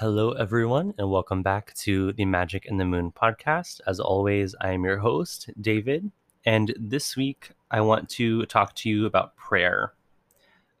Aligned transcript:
Hello, 0.00 0.30
everyone, 0.30 0.94
and 0.96 1.10
welcome 1.10 1.42
back 1.42 1.74
to 1.74 2.12
the 2.12 2.24
Magic 2.24 2.66
in 2.66 2.76
the 2.76 2.84
Moon 2.84 3.10
podcast. 3.10 3.80
As 3.84 3.98
always, 3.98 4.54
I 4.60 4.70
am 4.70 4.84
your 4.84 4.98
host, 4.98 5.50
David, 5.60 6.12
and 6.44 6.72
this 6.78 7.16
week 7.16 7.50
I 7.68 7.80
want 7.80 8.08
to 8.10 8.46
talk 8.46 8.76
to 8.76 8.88
you 8.88 9.06
about 9.06 9.34
prayer. 9.34 9.94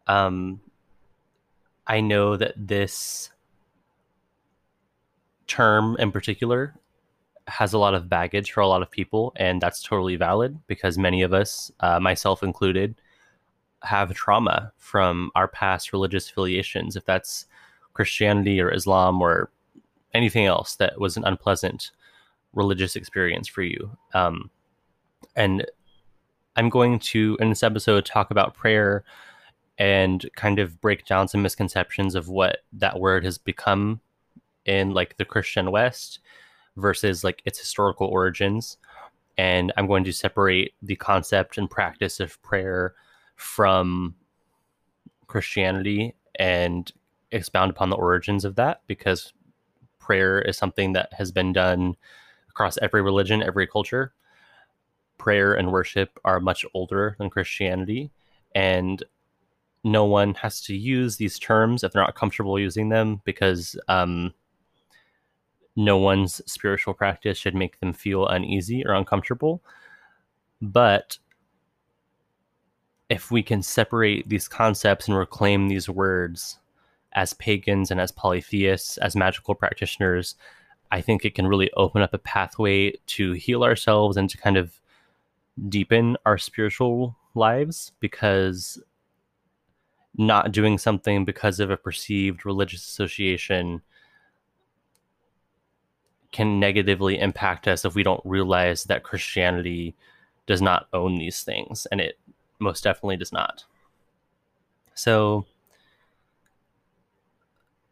Um, 0.06 0.60
I 1.84 2.00
know 2.00 2.36
that 2.36 2.54
this 2.56 3.30
term 5.48 5.96
in 5.98 6.12
particular 6.12 6.76
has 7.48 7.72
a 7.72 7.78
lot 7.78 7.94
of 7.94 8.08
baggage 8.08 8.52
for 8.52 8.60
a 8.60 8.68
lot 8.68 8.82
of 8.82 8.90
people, 8.92 9.32
and 9.34 9.60
that's 9.60 9.82
totally 9.82 10.14
valid 10.14 10.60
because 10.68 10.96
many 10.96 11.22
of 11.22 11.32
us, 11.32 11.72
uh, 11.80 11.98
myself 11.98 12.44
included, 12.44 12.94
have 13.82 14.14
trauma 14.14 14.72
from 14.76 15.32
our 15.34 15.48
past 15.48 15.92
religious 15.92 16.30
affiliations. 16.30 16.94
If 16.94 17.04
that's 17.04 17.46
Christianity 17.98 18.60
or 18.60 18.72
Islam 18.72 19.20
or 19.20 19.50
anything 20.14 20.46
else 20.46 20.76
that 20.76 21.00
was 21.00 21.16
an 21.16 21.24
unpleasant 21.24 21.90
religious 22.52 22.94
experience 22.94 23.48
for 23.48 23.62
you. 23.62 23.90
Um, 24.14 24.50
and 25.34 25.66
I'm 26.54 26.68
going 26.68 27.00
to, 27.00 27.36
in 27.40 27.48
this 27.48 27.64
episode, 27.64 28.06
talk 28.06 28.30
about 28.30 28.54
prayer 28.54 29.02
and 29.78 30.24
kind 30.36 30.60
of 30.60 30.80
break 30.80 31.06
down 31.06 31.26
some 31.26 31.42
misconceptions 31.42 32.14
of 32.14 32.28
what 32.28 32.58
that 32.72 33.00
word 33.00 33.24
has 33.24 33.36
become 33.36 34.00
in 34.64 34.94
like 34.94 35.16
the 35.16 35.24
Christian 35.24 35.72
West 35.72 36.20
versus 36.76 37.24
like 37.24 37.42
its 37.46 37.58
historical 37.58 38.06
origins. 38.06 38.76
And 39.36 39.72
I'm 39.76 39.88
going 39.88 40.04
to 40.04 40.12
separate 40.12 40.72
the 40.80 40.94
concept 40.94 41.58
and 41.58 41.68
practice 41.68 42.20
of 42.20 42.40
prayer 42.42 42.94
from 43.34 44.14
Christianity 45.26 46.14
and 46.36 46.92
expound 47.30 47.70
upon 47.70 47.90
the 47.90 47.96
origins 47.96 48.44
of 48.44 48.56
that 48.56 48.82
because 48.86 49.32
prayer 49.98 50.40
is 50.40 50.56
something 50.56 50.92
that 50.94 51.12
has 51.12 51.30
been 51.30 51.52
done 51.52 51.96
across 52.48 52.78
every 52.78 53.02
religion, 53.02 53.42
every 53.42 53.66
culture. 53.66 54.12
Prayer 55.18 55.52
and 55.52 55.72
worship 55.72 56.18
are 56.24 56.40
much 56.40 56.64
older 56.74 57.16
than 57.18 57.28
Christianity, 57.28 58.10
and 58.54 59.02
no 59.84 60.04
one 60.04 60.34
has 60.34 60.60
to 60.62 60.74
use 60.74 61.16
these 61.16 61.38
terms 61.38 61.82
if 61.82 61.92
they're 61.92 62.02
not 62.02 62.14
comfortable 62.14 62.58
using 62.58 62.88
them 62.88 63.20
because 63.24 63.76
um, 63.88 64.32
no 65.76 65.96
one's 65.96 66.40
spiritual 66.50 66.94
practice 66.94 67.38
should 67.38 67.54
make 67.54 67.78
them 67.80 67.92
feel 67.92 68.26
uneasy 68.26 68.84
or 68.84 68.94
uncomfortable. 68.94 69.62
But 70.60 71.18
if 73.08 73.30
we 73.30 73.42
can 73.42 73.62
separate 73.62 74.28
these 74.28 74.48
concepts 74.48 75.08
and 75.08 75.16
reclaim 75.16 75.68
these 75.68 75.88
words 75.88 76.58
as 77.12 77.32
pagans 77.34 77.90
and 77.90 78.00
as 78.00 78.12
polytheists, 78.12 78.98
as 78.98 79.16
magical 79.16 79.54
practitioners, 79.54 80.34
I 80.90 81.00
think 81.00 81.24
it 81.24 81.34
can 81.34 81.46
really 81.46 81.70
open 81.76 82.02
up 82.02 82.14
a 82.14 82.18
pathway 82.18 82.92
to 83.06 83.32
heal 83.32 83.64
ourselves 83.64 84.16
and 84.16 84.28
to 84.30 84.38
kind 84.38 84.56
of 84.56 84.80
deepen 85.68 86.16
our 86.24 86.38
spiritual 86.38 87.16
lives 87.34 87.92
because 88.00 88.80
not 90.16 90.52
doing 90.52 90.78
something 90.78 91.24
because 91.24 91.60
of 91.60 91.70
a 91.70 91.76
perceived 91.76 92.44
religious 92.44 92.84
association 92.84 93.82
can 96.32 96.60
negatively 96.60 97.18
impact 97.18 97.68
us 97.68 97.84
if 97.84 97.94
we 97.94 98.02
don't 98.02 98.20
realize 98.24 98.84
that 98.84 99.02
Christianity 99.02 99.94
does 100.46 100.60
not 100.60 100.88
own 100.92 101.18
these 101.18 101.42
things 101.42 101.86
and 101.86 102.00
it 102.00 102.18
most 102.58 102.84
definitely 102.84 103.16
does 103.16 103.32
not. 103.32 103.64
So 104.94 105.46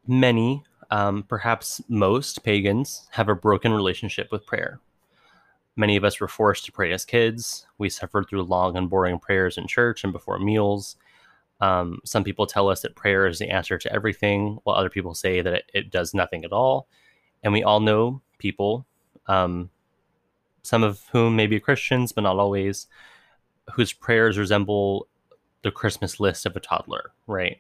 many, 0.09 0.63
um, 0.91 1.23
perhaps 1.25 1.83
most 1.89 2.45
pagans 2.45 3.09
have 3.11 3.29
a 3.29 3.35
broken 3.35 3.73
relationship 3.73 4.31
with 4.31 4.47
prayer. 4.47 4.81
Many 5.77 5.97
of 5.97 6.05
us 6.05 6.21
were 6.21 6.29
forced 6.29 6.65
to 6.67 6.73
pray 6.73 6.93
as 6.93 7.05
kids. 7.05 7.67
We 7.79 7.91
suffered 7.91 8.29
through 8.29 8.45
long 8.45 8.77
and 8.77 8.89
boring 8.89 9.19
prayers 9.19 9.59
in 9.59 9.67
church 9.67 10.05
and 10.05 10.13
before 10.13 10.39
meals. 10.39 10.97
Um, 11.61 12.01
some 12.05 12.25
people 12.25 12.47
tell 12.47 12.69
us 12.69 12.81
that 12.83 12.97
prayer 12.97 13.27
is 13.27 13.39
the 13.39 13.51
answer 13.51 13.79
to 13.79 13.93
everything, 13.93 14.59
while 14.65 14.77
other 14.77 14.91
people 14.91 15.15
say 15.15 15.43
that 15.43 15.53
it, 15.53 15.71
it 15.75 15.91
does 15.91 16.15
nothing 16.15 16.45
at 16.45 16.53
all. 16.53 16.89
And 17.43 17.53
we 17.53 17.63
all 17.63 17.81
know 17.81 18.23
people, 18.39 18.87
um, 19.27 19.71
some 20.63 20.83
of 20.83 21.03
whom 21.13 21.37
may 21.37 21.47
be 21.47 21.61
Christians, 21.61 22.13
but 22.13 22.23
not 22.23 22.39
always, 22.39 22.87
whose 23.73 23.93
prayers 23.93 24.39
resemble 24.39 25.09
the 25.63 25.71
Christmas 25.71 26.21
list 26.21 26.47
of 26.47 26.57
a 26.57 26.61
toddler, 26.61 27.13
right? 27.27 27.59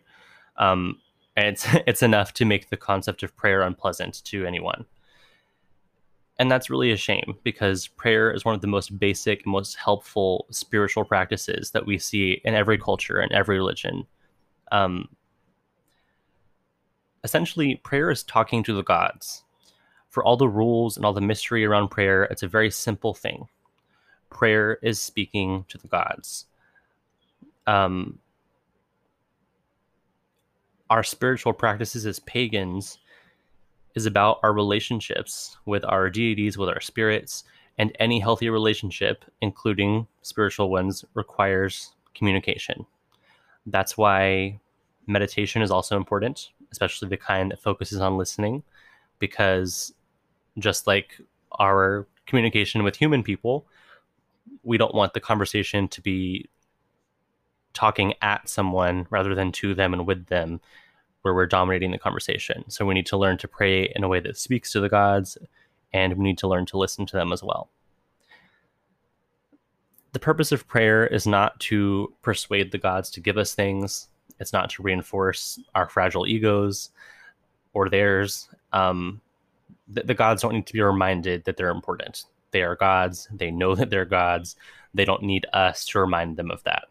Um, 0.56 1.00
it's 1.36 1.66
it's 1.86 2.02
enough 2.02 2.32
to 2.34 2.44
make 2.44 2.70
the 2.70 2.76
concept 2.76 3.22
of 3.22 3.36
prayer 3.36 3.62
unpleasant 3.62 4.24
to 4.24 4.47
anyone. 4.47 4.86
And 6.38 6.50
that's 6.50 6.69
really 6.69 6.92
a 6.92 6.97
shame 6.97 7.38
because 7.44 7.88
prayer 7.88 8.30
is 8.30 8.44
one 8.44 8.54
of 8.54 8.60
the 8.60 8.66
most 8.66 8.98
basic, 8.98 9.46
most 9.46 9.76
helpful 9.76 10.46
spiritual 10.50 11.04
practices 11.04 11.70
that 11.70 11.86
we 11.86 11.98
see 11.98 12.42
in 12.44 12.54
every 12.54 12.76
culture 12.76 13.19
and 13.20 13.32
every 13.32 13.56
religion. 13.56 14.06
Um, 14.70 15.08
essentially, 17.25 17.76
prayer 17.76 18.10
is 18.10 18.22
talking 18.22 18.62
to 18.64 18.75
the 18.75 18.82
gods. 18.82 19.44
For 20.10 20.22
all 20.25 20.36
the 20.36 20.48
rules 20.48 20.96
and 20.96 21.06
all 21.06 21.14
the 21.14 21.20
mystery 21.22 21.64
around 21.64 21.88
prayer, 21.88 22.25
it's 22.25 22.42
a 22.42 22.48
very 22.48 22.70
simple 22.70 23.14
thing. 23.14 23.48
Prayer 24.28 24.78
is 24.82 25.00
speaking 25.00 25.64
to 25.69 25.78
the 25.78 25.88
gods. 25.88 26.46
Um, 27.66 28.19
our 30.91 31.02
spiritual 31.02 31.52
practices 31.52 32.06
as 32.06 32.19
pagans 32.20 32.98
is 33.94 34.06
about 34.06 34.38
our 34.42 34.52
relationships 34.52 35.56
with 35.64 35.84
our 35.84 36.10
deities, 36.10 36.58
with 36.58 36.69
our 36.69 36.80
spirits, 36.80 37.44
and 37.78 37.94
any 37.98 38.20
healthy 38.20 38.48
relationship, 38.48 39.25
including 39.41 40.06
spiritual 40.22 40.70
ones, 40.70 41.04
requires 41.14 41.92
communication. 42.14 42.86
That's 43.66 43.96
why 43.96 44.60
meditation 45.06 45.62
is 45.62 45.70
also 45.70 45.96
important, 45.96 46.50
especially 46.70 47.08
the 47.08 47.16
kind 47.16 47.50
that 47.50 47.62
focuses 47.62 48.00
on 48.00 48.16
listening, 48.16 48.62
because 49.19 49.92
just 50.58 50.86
like 50.86 51.20
our 51.58 52.06
communication 52.26 52.82
with 52.82 52.96
human 52.96 53.22
people, 53.22 53.66
we 54.62 54.78
don't 54.78 54.94
want 54.94 55.14
the 55.14 55.20
conversation 55.20 55.88
to 55.88 56.00
be 56.00 56.48
talking 57.76 58.14
at 58.22 58.48
someone 58.48 59.06
rather 59.10 59.34
than 59.34 59.53
to 59.53 59.75
them 59.75 59.92
and 59.92 60.06
with 60.06 60.26
them, 60.26 60.60
where 61.22 61.34
we're 61.34 61.47
dominating 61.47 61.91
the 61.91 61.98
conversation. 61.98 62.64
So 62.69 62.87
we 62.87 62.94
need 62.94 63.06
to 63.06 63.16
learn 63.16 63.38
to 63.38 63.48
pray 63.48 63.92
in 63.94 64.03
a 64.03 64.09
way 64.09 64.20
that 64.20 64.38
speaks 64.38 64.72
to 64.72 64.81
the 64.81 64.88
gods, 64.88 65.38
and 65.92 66.14
we 66.14 66.25
need 66.25 66.38
to 66.38 66.48
learn 66.48 66.66
to 66.66 66.78
listen 66.78 67.06
to 67.06 67.16
them 67.16 67.32
as 67.32 67.42
well. 67.42 67.69
The 70.12 70.19
purpose 70.19 70.50
of 70.50 70.66
prayer 70.66 71.06
is 71.06 71.26
not 71.26 71.60
to 71.60 72.12
persuade 72.22 72.72
the 72.72 72.78
gods 72.78 73.10
to 73.10 73.20
give 73.20 73.37
us 73.37 73.54
things, 73.54 74.08
it's 74.41 74.53
not 74.53 74.70
to 74.70 74.82
reinforce 74.82 75.58
our 75.75 75.88
fragile 75.88 76.26
egos 76.26 76.91
or 77.75 77.88
theirs. 77.88 78.48
Um, 78.72 79.20
the, 79.88 80.03
the 80.03 80.14
gods 80.14 80.43
don't 80.43 80.54
need 80.54 80.66
to 80.66 80.72
be 80.72 80.82
reminded 80.82 81.44
that 81.44 81.56
they're 81.56 81.70
important. 81.70 82.25
They 82.50 82.62
are 82.62 82.76
gods. 82.76 83.28
They 83.32 83.50
know 83.50 83.75
that 83.78 83.91
they're 83.91 84.04
gods. 84.04 84.56
They 84.94 85.04
don't 85.04 85.22
need 85.22 85.47
us 85.53 85.84
to 85.87 86.00
remind 86.00 86.37
them 86.37 86.50
of 86.50 86.62
that. 86.64 86.84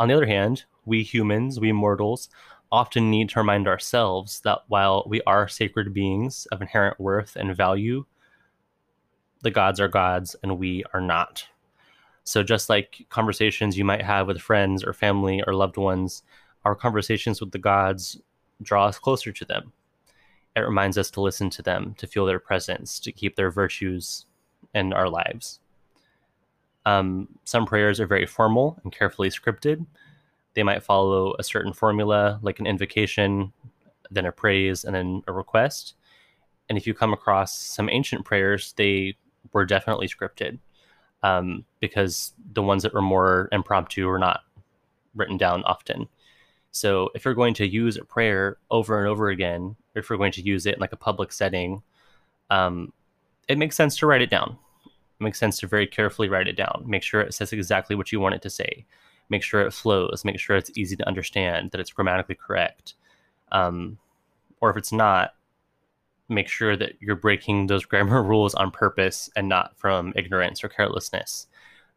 On 0.00 0.08
the 0.08 0.14
other 0.14 0.26
hand, 0.26 0.64
we 0.84 1.02
humans, 1.02 1.58
we 1.58 1.72
mortals, 1.72 2.28
often 2.70 3.10
need 3.10 3.30
to 3.30 3.40
remind 3.40 3.66
ourselves 3.66 4.40
that 4.40 4.60
while 4.68 5.04
we 5.06 5.20
are 5.22 5.48
sacred 5.48 5.92
beings 5.92 6.46
of 6.52 6.60
inherent 6.60 7.00
worth 7.00 7.34
and 7.34 7.56
value, 7.56 8.04
the 9.42 9.50
gods 9.50 9.80
are 9.80 9.88
gods 9.88 10.36
and 10.42 10.58
we 10.58 10.84
are 10.92 11.00
not. 11.00 11.44
So, 12.24 12.42
just 12.42 12.68
like 12.68 13.06
conversations 13.08 13.78
you 13.78 13.84
might 13.84 14.02
have 14.02 14.26
with 14.26 14.40
friends 14.40 14.84
or 14.84 14.92
family 14.92 15.42
or 15.46 15.54
loved 15.54 15.78
ones, 15.78 16.22
our 16.64 16.74
conversations 16.74 17.40
with 17.40 17.52
the 17.52 17.58
gods 17.58 18.20
draw 18.62 18.86
us 18.86 18.98
closer 18.98 19.32
to 19.32 19.44
them. 19.44 19.72
It 20.54 20.60
reminds 20.60 20.98
us 20.98 21.10
to 21.12 21.20
listen 21.20 21.50
to 21.50 21.62
them, 21.62 21.94
to 21.98 22.06
feel 22.06 22.26
their 22.26 22.40
presence, 22.40 23.00
to 23.00 23.12
keep 23.12 23.36
their 23.36 23.50
virtues 23.50 24.26
in 24.74 24.92
our 24.92 25.08
lives. 25.08 25.60
Um, 26.86 27.28
some 27.44 27.66
prayers 27.66 28.00
are 28.00 28.06
very 28.06 28.26
formal 28.26 28.78
and 28.82 28.92
carefully 28.92 29.30
scripted. 29.30 29.84
They 30.54 30.62
might 30.62 30.82
follow 30.82 31.34
a 31.38 31.42
certain 31.42 31.72
formula, 31.72 32.38
like 32.42 32.58
an 32.58 32.66
invocation, 32.66 33.52
then 34.10 34.26
a 34.26 34.32
praise, 34.32 34.84
and 34.84 34.94
then 34.94 35.22
a 35.26 35.32
request. 35.32 35.94
And 36.68 36.78
if 36.78 36.86
you 36.86 36.94
come 36.94 37.12
across 37.12 37.58
some 37.58 37.88
ancient 37.88 38.24
prayers, 38.24 38.72
they 38.76 39.16
were 39.52 39.64
definitely 39.64 40.08
scripted 40.08 40.58
um, 41.22 41.64
because 41.80 42.32
the 42.52 42.62
ones 42.62 42.82
that 42.82 42.94
were 42.94 43.02
more 43.02 43.48
impromptu 43.52 44.06
were 44.06 44.18
not 44.18 44.40
written 45.14 45.36
down 45.36 45.62
often. 45.64 46.08
So 46.70 47.10
if 47.14 47.24
you're 47.24 47.34
going 47.34 47.54
to 47.54 47.66
use 47.66 47.96
a 47.96 48.04
prayer 48.04 48.58
over 48.70 48.98
and 48.98 49.08
over 49.08 49.28
again, 49.28 49.76
if 49.94 50.08
you're 50.08 50.18
going 50.18 50.32
to 50.32 50.42
use 50.42 50.66
it 50.66 50.74
in 50.74 50.80
like 50.80 50.92
a 50.92 50.96
public 50.96 51.32
setting, 51.32 51.82
um, 52.50 52.92
it 53.48 53.58
makes 53.58 53.76
sense 53.76 53.96
to 53.98 54.06
write 54.06 54.22
it 54.22 54.30
down 54.30 54.58
makes 55.20 55.38
sense 55.38 55.58
to 55.58 55.66
very 55.66 55.86
carefully 55.86 56.28
write 56.28 56.48
it 56.48 56.56
down. 56.56 56.84
Make 56.86 57.02
sure 57.02 57.20
it 57.20 57.34
says 57.34 57.52
exactly 57.52 57.96
what 57.96 58.12
you 58.12 58.20
want 58.20 58.34
it 58.34 58.42
to 58.42 58.50
say. 58.50 58.84
Make 59.30 59.42
sure 59.42 59.60
it 59.60 59.72
flows. 59.72 60.24
Make 60.24 60.38
sure 60.38 60.56
it's 60.56 60.70
easy 60.76 60.96
to 60.96 61.06
understand, 61.06 61.70
that 61.70 61.80
it's 61.80 61.92
grammatically 61.92 62.34
correct. 62.34 62.94
Um, 63.52 63.98
or 64.60 64.70
if 64.70 64.76
it's 64.76 64.92
not, 64.92 65.34
make 66.28 66.48
sure 66.48 66.76
that 66.76 66.92
you're 67.00 67.16
breaking 67.16 67.66
those 67.66 67.84
grammar 67.86 68.22
rules 68.22 68.54
on 68.54 68.70
purpose 68.70 69.30
and 69.36 69.48
not 69.48 69.76
from 69.76 70.12
ignorance 70.16 70.62
or 70.62 70.68
carelessness. 70.68 71.46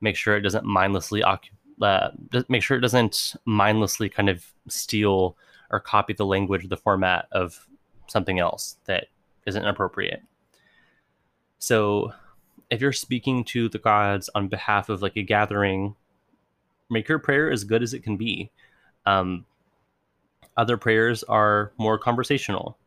Make 0.01 0.15
sure 0.15 0.35
it 0.35 0.41
doesn't 0.41 0.65
mindlessly. 0.65 1.23
Uh, 1.23 2.09
make 2.47 2.63
sure 2.63 2.77
it 2.77 2.81
doesn't 2.81 3.35
mindlessly 3.45 4.09
kind 4.09 4.29
of 4.29 4.45
steal 4.67 5.37
or 5.71 5.79
copy 5.79 6.13
the 6.13 6.25
language, 6.25 6.67
the 6.67 6.77
format 6.77 7.27
of 7.31 7.67
something 8.07 8.39
else 8.39 8.77
that 8.85 9.07
isn't 9.45 9.65
appropriate. 9.65 10.21
So, 11.59 12.13
if 12.71 12.79
you're 12.79 12.93
speaking 12.93 13.43
to 13.43 13.67
the 13.67 13.77
gods 13.77 14.29
on 14.33 14.47
behalf 14.47 14.87
of 14.87 15.01
like 15.01 15.17
a 15.17 15.21
gathering, 15.21 15.95
make 16.89 17.07
your 17.07 17.19
prayer 17.19 17.51
as 17.51 17.65
good 17.65 17.83
as 17.83 17.93
it 17.93 18.01
can 18.01 18.15
be. 18.15 18.49
Um, 19.05 19.45
other 20.55 20.77
prayers 20.77 21.21
are 21.23 21.73
more 21.77 21.99
conversational. 21.99 22.77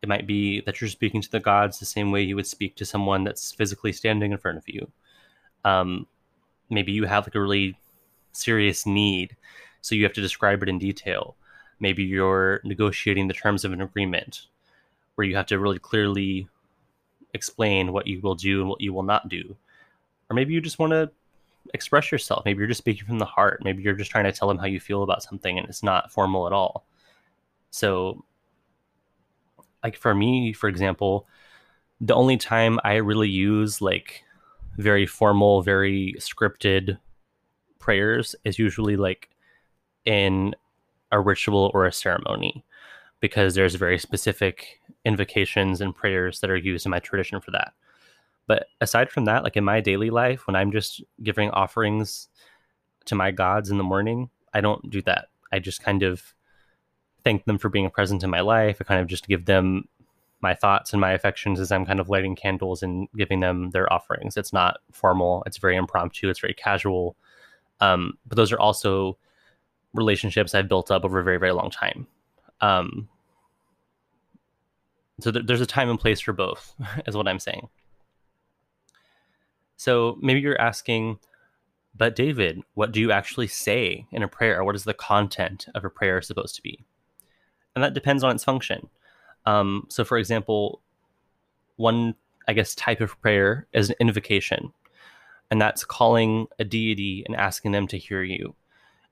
It 0.00 0.08
might 0.08 0.28
be 0.28 0.60
that 0.60 0.80
you're 0.80 0.88
speaking 0.88 1.20
to 1.20 1.30
the 1.30 1.40
gods 1.40 1.78
the 1.78 1.86
same 1.86 2.12
way 2.12 2.22
you 2.22 2.36
would 2.36 2.46
speak 2.46 2.76
to 2.76 2.86
someone 2.86 3.24
that's 3.24 3.50
physically 3.50 3.92
standing 3.92 4.30
in 4.30 4.38
front 4.38 4.58
of 4.58 4.68
you. 4.68 4.90
Um, 5.64 6.06
maybe 6.70 6.92
you 6.92 7.04
have 7.04 7.26
like 7.26 7.34
a 7.34 7.40
really 7.40 7.76
serious 8.30 8.86
need, 8.86 9.36
so 9.80 9.96
you 9.96 10.04
have 10.04 10.12
to 10.12 10.20
describe 10.20 10.62
it 10.62 10.68
in 10.68 10.78
detail. 10.78 11.34
Maybe 11.80 12.04
you're 12.04 12.60
negotiating 12.62 13.26
the 13.26 13.34
terms 13.34 13.64
of 13.64 13.72
an 13.72 13.80
agreement 13.80 14.46
where 15.16 15.26
you 15.26 15.34
have 15.34 15.46
to 15.46 15.58
really 15.58 15.80
clearly 15.80 16.48
explain 17.34 17.92
what 17.92 18.06
you 18.06 18.20
will 18.20 18.34
do 18.34 18.60
and 18.60 18.68
what 18.68 18.80
you 18.80 18.92
will 18.92 19.02
not 19.02 19.28
do. 19.28 19.56
Or 20.30 20.34
maybe 20.34 20.54
you 20.54 20.60
just 20.60 20.78
want 20.78 20.92
to 20.92 21.10
express 21.74 22.10
yourself. 22.10 22.44
Maybe 22.44 22.58
you're 22.58 22.68
just 22.68 22.78
speaking 22.78 23.06
from 23.06 23.18
the 23.18 23.24
heart. 23.24 23.62
Maybe 23.64 23.82
you're 23.82 23.94
just 23.94 24.10
trying 24.10 24.24
to 24.24 24.32
tell 24.32 24.48
them 24.48 24.58
how 24.58 24.66
you 24.66 24.80
feel 24.80 25.02
about 25.02 25.22
something 25.22 25.58
and 25.58 25.68
it's 25.68 25.82
not 25.82 26.12
formal 26.12 26.46
at 26.46 26.52
all. 26.52 26.86
So, 27.70 28.24
like 29.82 29.96
for 29.96 30.14
me, 30.14 30.52
for 30.52 30.68
example, 30.68 31.26
the 32.00 32.14
only 32.14 32.36
time 32.36 32.78
I 32.84 32.94
really 32.94 33.28
use 33.28 33.80
like 33.80 34.22
very 34.76 35.06
formal, 35.06 35.62
very 35.62 36.14
scripted 36.18 36.98
prayers 37.78 38.34
is 38.44 38.58
usually 38.58 38.96
like 38.96 39.28
in 40.04 40.54
a 41.12 41.20
ritual 41.20 41.70
or 41.74 41.86
a 41.86 41.92
ceremony 41.92 42.64
because 43.20 43.54
there's 43.54 43.74
very 43.74 43.98
specific 43.98 44.80
invocations 45.04 45.80
and 45.80 45.94
prayers 45.94 46.40
that 46.40 46.50
are 46.50 46.56
used 46.56 46.86
in 46.86 46.90
my 46.90 46.98
tradition 46.98 47.40
for 47.40 47.50
that. 47.50 47.72
But 48.46 48.66
aside 48.80 49.10
from 49.10 49.26
that, 49.26 49.44
like 49.44 49.56
in 49.56 49.64
my 49.64 49.80
daily 49.80 50.10
life, 50.10 50.46
when 50.46 50.56
I'm 50.56 50.72
just 50.72 51.02
giving 51.22 51.50
offerings 51.50 52.28
to 53.04 53.14
my 53.14 53.30
gods 53.30 53.70
in 53.70 53.78
the 53.78 53.84
morning, 53.84 54.30
I 54.54 54.60
don't 54.60 54.88
do 54.90 55.02
that. 55.02 55.26
I 55.52 55.58
just 55.58 55.82
kind 55.82 56.02
of 56.02 56.34
thank 57.24 57.44
them 57.44 57.58
for 57.58 57.68
being 57.68 57.90
present 57.90 58.22
in 58.22 58.30
my 58.30 58.40
life. 58.40 58.78
I 58.80 58.84
kind 58.84 59.00
of 59.00 59.06
just 59.06 59.28
give 59.28 59.44
them 59.44 59.88
my 60.40 60.54
thoughts 60.54 60.92
and 60.92 61.00
my 61.00 61.12
affections 61.12 61.58
as 61.58 61.72
I'm 61.72 61.84
kind 61.84 62.00
of 62.00 62.08
lighting 62.08 62.36
candles 62.36 62.82
and 62.82 63.08
giving 63.16 63.40
them 63.40 63.70
their 63.70 63.92
offerings. 63.92 64.36
It's 64.36 64.52
not 64.52 64.78
formal, 64.92 65.42
it's 65.46 65.58
very 65.58 65.76
impromptu, 65.76 66.28
it's 66.28 66.40
very 66.40 66.54
casual. 66.54 67.16
Um, 67.80 68.18
but 68.26 68.36
those 68.36 68.52
are 68.52 68.58
also 68.58 69.18
relationships 69.94 70.54
I've 70.54 70.68
built 70.68 70.90
up 70.90 71.04
over 71.04 71.18
a 71.18 71.24
very, 71.24 71.38
very 71.38 71.52
long 71.52 71.70
time. 71.70 72.06
Um, 72.60 73.08
so 75.20 75.30
th- 75.30 75.46
there's 75.46 75.60
a 75.60 75.66
time 75.66 75.90
and 75.90 75.98
place 75.98 76.20
for 76.20 76.32
both, 76.32 76.74
is 77.06 77.16
what 77.16 77.28
I'm 77.28 77.40
saying. 77.40 77.68
So 79.76 80.18
maybe 80.20 80.40
you're 80.40 80.60
asking, 80.60 81.18
but 81.96 82.16
David, 82.16 82.62
what 82.74 82.92
do 82.92 83.00
you 83.00 83.12
actually 83.12 83.46
say 83.46 84.06
in 84.10 84.22
a 84.22 84.28
prayer? 84.28 84.64
What 84.64 84.74
is 84.74 84.84
the 84.84 84.94
content 84.94 85.66
of 85.74 85.84
a 85.84 85.90
prayer 85.90 86.20
supposed 86.20 86.56
to 86.56 86.62
be? 86.62 86.84
And 87.74 87.84
that 87.84 87.94
depends 87.94 88.24
on 88.24 88.34
its 88.34 88.44
function. 88.44 88.88
Um, 89.46 89.86
so, 89.88 90.04
for 90.04 90.18
example, 90.18 90.82
one, 91.76 92.16
I 92.48 92.52
guess, 92.52 92.74
type 92.74 93.00
of 93.00 93.20
prayer 93.20 93.66
is 93.72 93.90
an 93.90 93.96
invocation, 94.00 94.72
and 95.50 95.60
that's 95.60 95.84
calling 95.84 96.48
a 96.58 96.64
deity 96.64 97.24
and 97.26 97.36
asking 97.36 97.72
them 97.72 97.86
to 97.88 97.98
hear 97.98 98.22
you. 98.22 98.54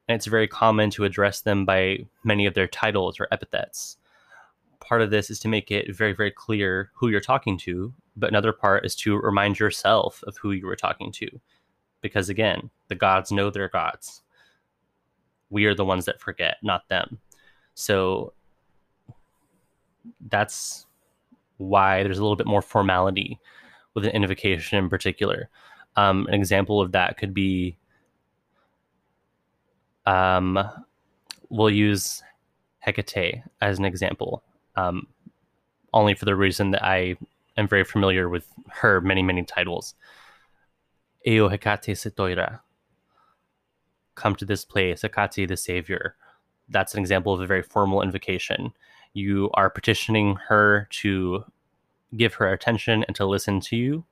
And 0.08 0.16
it's 0.16 0.26
very 0.26 0.48
common 0.48 0.90
to 0.90 1.04
address 1.04 1.40
them 1.40 1.64
by 1.64 2.06
many 2.24 2.46
of 2.46 2.54
their 2.54 2.68
titles 2.68 3.18
or 3.18 3.28
epithets. 3.32 3.96
Part 4.80 5.02
of 5.02 5.10
this 5.10 5.30
is 5.30 5.40
to 5.40 5.48
make 5.48 5.70
it 5.70 5.94
very, 5.94 6.12
very 6.12 6.30
clear 6.30 6.90
who 6.94 7.08
you're 7.08 7.20
talking 7.20 7.58
to 7.58 7.92
but 8.16 8.30
another 8.30 8.52
part 8.52 8.86
is 8.86 8.94
to 8.96 9.16
remind 9.16 9.58
yourself 9.58 10.24
of 10.26 10.36
who 10.38 10.52
you 10.52 10.66
were 10.66 10.76
talking 10.76 11.12
to. 11.12 11.28
Because 12.00 12.28
again 12.28 12.70
the 12.88 12.94
gods 12.94 13.30
know 13.30 13.50
their 13.50 13.68
gods. 13.68 14.22
We 15.50 15.66
are 15.66 15.74
the 15.74 15.84
ones 15.84 16.06
that 16.06 16.20
forget 16.20 16.56
not 16.62 16.88
them. 16.88 17.18
So 17.74 18.32
that's 20.28 20.86
why 21.58 22.02
there's 22.02 22.18
a 22.18 22.22
little 22.22 22.36
bit 22.36 22.46
more 22.46 22.62
formality 22.62 23.38
with 23.94 24.04
an 24.04 24.12
invocation 24.12 24.78
in 24.78 24.88
particular. 24.88 25.48
Um, 25.96 26.26
an 26.26 26.34
example 26.34 26.80
of 26.80 26.92
that 26.92 27.16
could 27.16 27.34
be 27.34 27.76
um, 30.06 30.58
we'll 31.50 31.70
use 31.70 32.22
hecate 32.84 33.42
as 33.60 33.78
an 33.78 33.84
example 33.84 34.42
um, 34.76 35.06
only 35.92 36.14
for 36.14 36.24
the 36.24 36.36
reason 36.36 36.70
that 36.70 36.84
i 36.84 37.16
am 37.56 37.68
very 37.68 37.84
familiar 37.84 38.28
with 38.28 38.46
her 38.68 39.00
many, 39.00 39.22
many 39.22 39.42
titles. 39.42 39.94
Eo 41.26 41.48
Hecate 41.48 41.96
Soteira. 41.96 42.60
Come 44.14 44.34
to 44.36 44.44
this 44.44 44.64
place, 44.64 45.02
Hecate 45.02 45.48
the 45.48 45.56
Savior. 45.56 46.16
That's 46.68 46.94
an 46.94 47.00
example 47.00 47.32
of 47.32 47.40
a 47.40 47.46
very 47.46 47.62
formal 47.62 48.02
invocation. 48.02 48.72
You 49.12 49.50
are 49.54 49.70
petitioning 49.70 50.36
her 50.48 50.88
to 51.02 51.44
give 52.16 52.34
her 52.34 52.52
attention 52.52 53.04
and 53.04 53.16
to 53.16 53.26
listen 53.26 53.60
to 53.60 53.76
you. 53.76 54.04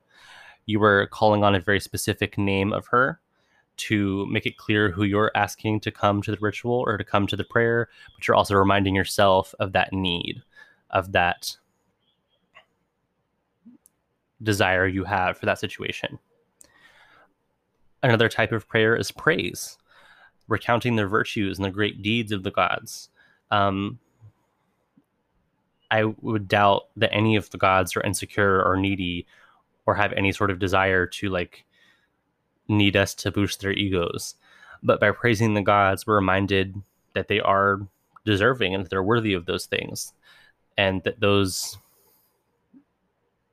You 0.65 0.81
are 0.83 1.07
calling 1.07 1.43
on 1.43 1.55
a 1.55 1.59
very 1.59 1.79
specific 1.79 2.37
name 2.37 2.73
of 2.73 2.87
her 2.87 3.19
to 3.77 4.25
make 4.27 4.45
it 4.45 4.57
clear 4.57 4.91
who 4.91 5.03
you're 5.03 5.31
asking 5.35 5.79
to 5.81 5.91
come 5.91 6.21
to 6.21 6.31
the 6.31 6.37
ritual 6.39 6.83
or 6.85 6.97
to 6.97 7.03
come 7.03 7.27
to 7.27 7.35
the 7.35 7.43
prayer, 7.43 7.89
but 8.15 8.27
you're 8.27 8.35
also 8.35 8.55
reminding 8.55 8.95
yourself 8.95 9.53
of 9.59 9.73
that 9.73 9.91
need, 9.93 10.41
of 10.91 11.11
that 11.11 11.57
desire 14.43 14.87
you 14.87 15.03
have 15.03 15.37
for 15.37 15.45
that 15.45 15.59
situation. 15.59 16.19
Another 18.03 18.29
type 18.29 18.51
of 18.51 18.67
prayer 18.67 18.95
is 18.95 19.11
praise, 19.11 19.77
recounting 20.47 20.95
the 20.95 21.07
virtues 21.07 21.57
and 21.57 21.65
the 21.65 21.71
great 21.71 22.01
deeds 22.01 22.31
of 22.31 22.43
the 22.43 22.51
gods. 22.51 23.09
Um, 23.51 23.99
I 25.91 26.03
would 26.21 26.47
doubt 26.47 26.87
that 26.97 27.13
any 27.13 27.35
of 27.35 27.49
the 27.49 27.57
gods 27.57 27.95
are 27.95 28.01
insecure 28.01 28.63
or 28.63 28.75
needy 28.75 29.25
or 29.85 29.95
have 29.95 30.13
any 30.13 30.31
sort 30.31 30.51
of 30.51 30.59
desire 30.59 31.05
to 31.05 31.29
like 31.29 31.65
need 32.67 32.95
us 32.95 33.13
to 33.15 33.31
boost 33.31 33.61
their 33.61 33.71
egos. 33.71 34.35
But 34.83 34.99
by 34.99 35.11
praising 35.11 35.53
the 35.53 35.61
gods, 35.61 36.05
we're 36.05 36.15
reminded 36.15 36.75
that 37.13 37.27
they 37.27 37.39
are 37.39 37.79
deserving 38.25 38.73
and 38.73 38.83
that 38.83 38.89
they're 38.89 39.03
worthy 39.03 39.33
of 39.33 39.45
those 39.45 39.65
things 39.65 40.13
and 40.77 41.03
that 41.03 41.19
those 41.19 41.77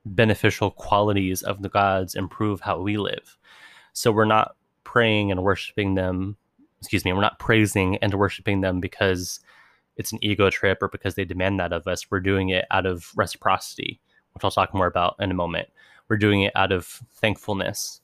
beneficial 0.04 0.71
qualities 0.71 1.42
of 1.42 1.62
the 1.62 1.69
gods 1.69 2.14
improve 2.14 2.61
how 2.61 2.81
we 2.81 2.97
live. 2.97 3.37
So 3.92 4.11
we're 4.11 4.25
not 4.25 4.57
praying 4.85 5.31
and 5.31 5.42
worshiping 5.42 5.95
them, 5.95 6.37
excuse 6.81 7.04
me, 7.04 7.12
we're 7.12 7.21
not 7.21 7.38
praising 7.38 7.97
and 7.99 8.12
worshiping 8.14 8.61
them 8.61 8.81
because 8.81 9.40
it's 9.97 10.12
an 10.12 10.19
ego 10.23 10.50
trip 10.50 10.83
or 10.83 10.88
because 10.88 11.14
they 11.14 11.25
demand 11.25 11.61
that 11.61 11.73
of 11.73 11.87
us. 11.87 12.11
We're 12.11 12.21
doing 12.21 12.49
it 12.50 12.66
out 12.71 12.87
of 12.87 13.12
reciprocity, 13.16 14.00
which 14.33 14.45
I'll 14.45 14.50
talk 14.50 14.75
more 14.75 14.87
about 14.87 15.16
in 15.19 15.31
a 15.31 15.35
moment. 15.35 15.69
We're 16.09 16.16
doing 16.19 16.42
it 16.42 16.52
out 16.54 16.73
of 16.73 17.00
thankfulness, 17.14 18.01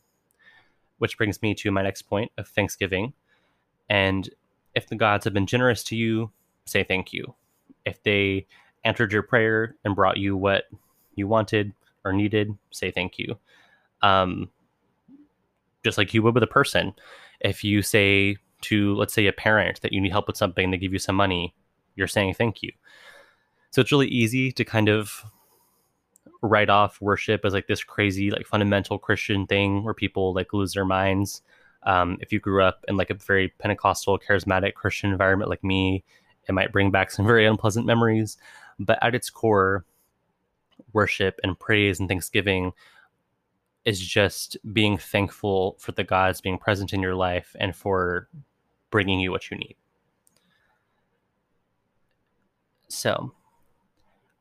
which 0.98 1.16
brings 1.16 1.42
me 1.42 1.54
to 1.54 1.70
my 1.70 1.82
next 1.82 2.02
point 2.02 2.30
of 2.38 2.48
thanksgiving. 2.48 3.12
And 3.88 4.28
if 4.74 4.88
the 4.88 4.96
gods 4.96 5.24
have 5.24 5.34
been 5.34 5.46
generous 5.46 5.82
to 5.84 5.96
you, 5.96 6.30
say 6.66 6.84
thank 6.84 7.12
you. 7.12 7.34
If 7.84 8.02
they 8.02 8.46
answered 8.84 9.12
your 9.12 9.22
prayer 9.22 9.74
and 9.84 9.94
brought 9.94 10.18
you 10.18 10.36
what 10.36 10.64
you 11.14 11.26
wanted, 11.26 11.72
or 12.04 12.12
needed, 12.12 12.56
say 12.70 12.90
thank 12.90 13.18
you. 13.18 13.36
Um, 14.02 14.50
just 15.84 15.98
like 15.98 16.14
you 16.14 16.22
would 16.22 16.34
with 16.34 16.42
a 16.42 16.48
person. 16.48 16.94
If 17.40 17.62
you 17.62 17.82
say 17.82 18.36
to, 18.62 18.94
let's 18.96 19.14
say, 19.14 19.26
a 19.26 19.32
parent 19.32 19.80
that 19.82 19.92
you 19.92 20.00
need 20.00 20.12
help 20.12 20.26
with 20.26 20.36
something, 20.36 20.70
they 20.70 20.76
give 20.76 20.92
you 20.92 20.98
some 20.98 21.16
money, 21.16 21.54
you're 21.96 22.08
saying 22.08 22.34
thank 22.34 22.62
you. 22.62 22.72
So 23.70 23.80
it's 23.80 23.92
really 23.92 24.08
easy 24.08 24.50
to 24.52 24.64
kind 24.64 24.88
of 24.88 25.24
write 26.40 26.70
off 26.70 27.00
worship 27.00 27.44
as 27.44 27.52
like 27.52 27.66
this 27.66 27.82
crazy, 27.82 28.30
like 28.30 28.46
fundamental 28.46 28.98
Christian 28.98 29.46
thing 29.46 29.82
where 29.82 29.94
people 29.94 30.34
like 30.34 30.52
lose 30.52 30.72
their 30.72 30.84
minds. 30.84 31.42
Um, 31.84 32.18
if 32.20 32.32
you 32.32 32.40
grew 32.40 32.62
up 32.62 32.84
in 32.88 32.96
like 32.96 33.10
a 33.10 33.14
very 33.14 33.48
Pentecostal, 33.58 34.18
charismatic 34.18 34.74
Christian 34.74 35.10
environment 35.10 35.50
like 35.50 35.64
me, 35.64 36.04
it 36.48 36.52
might 36.52 36.72
bring 36.72 36.90
back 36.90 37.10
some 37.10 37.26
very 37.32 37.46
unpleasant 37.46 37.86
memories. 37.86 38.36
But 38.78 38.98
at 39.02 39.14
its 39.14 39.30
core, 39.30 39.84
worship 40.92 41.40
and 41.42 41.58
praise 41.58 42.00
and 42.00 42.08
thanksgiving 42.08 42.72
is 43.84 44.00
just 44.00 44.56
being 44.72 44.98
thankful 44.98 45.76
for 45.78 45.92
the 45.92 46.04
gods 46.04 46.40
being 46.40 46.58
present 46.58 46.92
in 46.92 47.00
your 47.00 47.14
life 47.14 47.56
and 47.58 47.74
for 47.74 48.28
bringing 48.90 49.20
you 49.20 49.30
what 49.30 49.50
you 49.50 49.56
need. 49.56 49.76
So, 52.88 53.32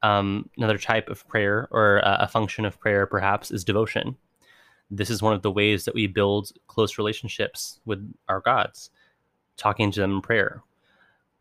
Um, 0.03 0.49
another 0.57 0.77
type 0.77 1.09
of 1.09 1.27
prayer 1.27 1.67
or 1.71 2.05
uh, 2.05 2.17
a 2.19 2.27
function 2.27 2.65
of 2.65 2.79
prayer, 2.79 3.05
perhaps, 3.05 3.51
is 3.51 3.63
devotion. 3.63 4.15
This 4.89 5.09
is 5.09 5.21
one 5.21 5.33
of 5.33 5.41
the 5.41 5.51
ways 5.51 5.85
that 5.85 5.95
we 5.95 6.07
build 6.07 6.51
close 6.67 6.97
relationships 6.97 7.79
with 7.85 8.13
our 8.29 8.39
gods, 8.39 8.89
talking 9.57 9.91
to 9.91 9.99
them 9.99 10.13
in 10.13 10.21
prayer. 10.21 10.63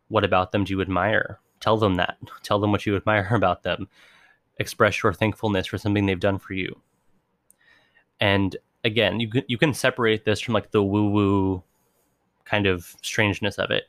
What 0.09 0.23
about 0.23 0.51
them 0.51 0.63
do 0.63 0.73
you 0.73 0.81
admire? 0.81 1.39
Tell 1.59 1.77
them 1.77 1.95
that. 1.95 2.17
Tell 2.43 2.59
them 2.59 2.71
what 2.71 2.85
you 2.85 2.95
admire 2.95 3.29
about 3.31 3.63
them. 3.63 3.87
Express 4.57 5.03
your 5.03 5.13
thankfulness 5.13 5.67
for 5.67 5.77
something 5.77 6.05
they've 6.05 6.19
done 6.19 6.39
for 6.39 6.53
you. 6.53 6.81
And 8.19 8.57
again, 8.83 9.19
you 9.19 9.29
can, 9.29 9.43
you 9.47 9.57
can 9.57 9.73
separate 9.73 10.25
this 10.25 10.39
from 10.39 10.55
like 10.55 10.71
the 10.71 10.81
woo 10.81 11.09
woo 11.11 11.63
kind 12.45 12.65
of 12.65 12.95
strangeness 13.01 13.57
of 13.57 13.69
it. 13.69 13.83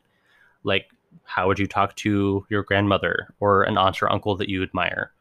Like, 0.64 0.90
how 1.24 1.46
would 1.46 1.58
you 1.58 1.66
talk 1.66 1.94
to 1.96 2.46
your 2.48 2.62
grandmother 2.62 3.34
or 3.40 3.62
an 3.62 3.76
aunt 3.76 4.02
or 4.02 4.10
uncle 4.10 4.36
that 4.36 4.48
you 4.48 4.62
admire? 4.62 5.12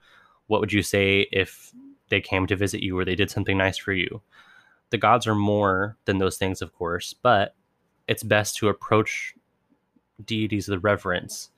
What 0.48 0.62
would 0.62 0.74
you 0.74 0.82
say 0.82 1.28
if 1.32 1.72
they 2.10 2.22
came 2.22 2.48
to 2.48 2.56
visit 2.56 2.82
you 2.82 2.98
or 2.98 3.06
they 3.06 3.16
did 3.16 3.30
something 3.30 3.58
nice 3.58 3.78
for 3.78 3.94
you? 3.94 4.22
The 4.90 4.98
gods 4.98 5.28
are 5.28 5.36
more 5.36 5.98
than 6.06 6.18
those 6.18 6.38
things, 6.38 6.62
of 6.62 6.74
course, 6.74 7.14
but 7.14 7.56
it's 8.08 8.24
best 8.24 8.56
to 8.58 8.70
approach 8.70 9.36
deities 10.24 10.70
with 10.70 10.84
reverence, 10.84 11.50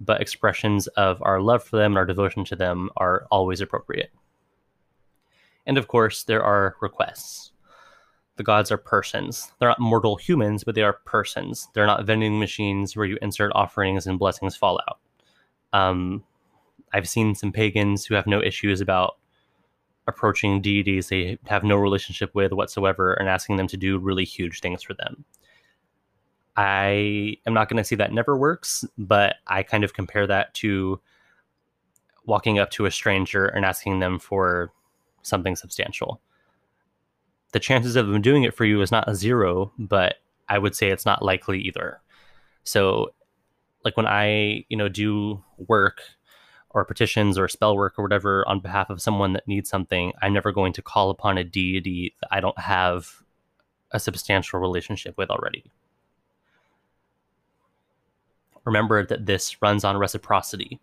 but 0.00 0.20
expressions 0.20 0.86
of 0.88 1.22
our 1.22 1.40
love 1.40 1.62
for 1.62 1.76
them 1.76 1.92
and 1.92 1.98
our 1.98 2.06
devotion 2.06 2.44
to 2.46 2.56
them 2.56 2.88
are 2.96 3.26
always 3.30 3.60
appropriate. 3.60 4.10
And 5.66 5.76
of 5.76 5.88
course, 5.88 6.24
there 6.24 6.42
are 6.42 6.76
requests. 6.80 7.52
The 8.40 8.44
gods 8.44 8.72
are 8.72 8.78
persons. 8.78 9.52
They're 9.58 9.68
not 9.68 9.78
mortal 9.78 10.16
humans, 10.16 10.64
but 10.64 10.74
they 10.74 10.80
are 10.80 10.94
persons. 11.04 11.68
They're 11.74 11.84
not 11.84 12.06
vending 12.06 12.38
machines 12.38 12.96
where 12.96 13.04
you 13.04 13.18
insert 13.20 13.52
offerings 13.54 14.06
and 14.06 14.18
blessings 14.18 14.56
fall 14.56 14.80
out. 14.88 14.98
Um, 15.74 16.24
I've 16.94 17.06
seen 17.06 17.34
some 17.34 17.52
pagans 17.52 18.06
who 18.06 18.14
have 18.14 18.26
no 18.26 18.40
issues 18.42 18.80
about 18.80 19.18
approaching 20.08 20.62
deities 20.62 21.10
they 21.10 21.38
have 21.48 21.64
no 21.64 21.76
relationship 21.76 22.34
with 22.34 22.52
whatsoever 22.52 23.12
and 23.12 23.28
asking 23.28 23.58
them 23.58 23.66
to 23.66 23.76
do 23.76 23.98
really 23.98 24.24
huge 24.24 24.60
things 24.60 24.82
for 24.82 24.94
them. 24.94 25.22
I 26.56 27.36
am 27.46 27.52
not 27.52 27.68
going 27.68 27.76
to 27.76 27.84
say 27.84 27.96
that 27.96 28.14
never 28.14 28.38
works, 28.38 28.86
but 28.96 29.34
I 29.48 29.64
kind 29.64 29.84
of 29.84 29.92
compare 29.92 30.26
that 30.26 30.54
to 30.54 30.98
walking 32.24 32.58
up 32.58 32.70
to 32.70 32.86
a 32.86 32.90
stranger 32.90 33.44
and 33.44 33.66
asking 33.66 34.00
them 34.00 34.18
for 34.18 34.72
something 35.20 35.56
substantial. 35.56 36.22
The 37.52 37.60
chances 37.60 37.96
of 37.96 38.06
them 38.06 38.22
doing 38.22 38.44
it 38.44 38.54
for 38.54 38.64
you 38.64 38.80
is 38.80 38.92
not 38.92 39.08
a 39.08 39.14
zero, 39.14 39.72
but 39.78 40.16
I 40.48 40.58
would 40.58 40.74
say 40.74 40.90
it's 40.90 41.06
not 41.06 41.22
likely 41.22 41.60
either. 41.60 42.00
So, 42.64 43.12
like 43.84 43.96
when 43.96 44.06
I, 44.06 44.64
you 44.68 44.76
know, 44.76 44.88
do 44.88 45.42
work 45.56 46.02
or 46.70 46.84
petitions 46.84 47.38
or 47.38 47.48
spell 47.48 47.76
work 47.76 47.98
or 47.98 48.02
whatever 48.02 48.46
on 48.46 48.60
behalf 48.60 48.90
of 48.90 49.02
someone 49.02 49.32
that 49.32 49.48
needs 49.48 49.68
something, 49.68 50.12
I'm 50.22 50.32
never 50.32 50.52
going 50.52 50.72
to 50.74 50.82
call 50.82 51.10
upon 51.10 51.38
a 51.38 51.44
deity 51.44 52.14
that 52.20 52.28
I 52.30 52.40
don't 52.40 52.58
have 52.58 53.22
a 53.90 53.98
substantial 53.98 54.60
relationship 54.60 55.16
with 55.18 55.30
already. 55.30 55.64
Remember 58.64 59.04
that 59.04 59.26
this 59.26 59.60
runs 59.62 59.84
on 59.84 59.96
reciprocity. 59.96 60.78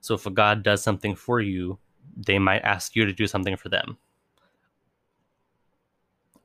So 0.00 0.14
if 0.14 0.26
a 0.26 0.30
god 0.30 0.62
does 0.62 0.82
something 0.82 1.16
for 1.16 1.40
you, 1.40 1.78
they 2.16 2.38
might 2.38 2.62
ask 2.62 2.94
you 2.94 3.04
to 3.04 3.12
do 3.12 3.26
something 3.26 3.56
for 3.56 3.68
them. 3.68 3.98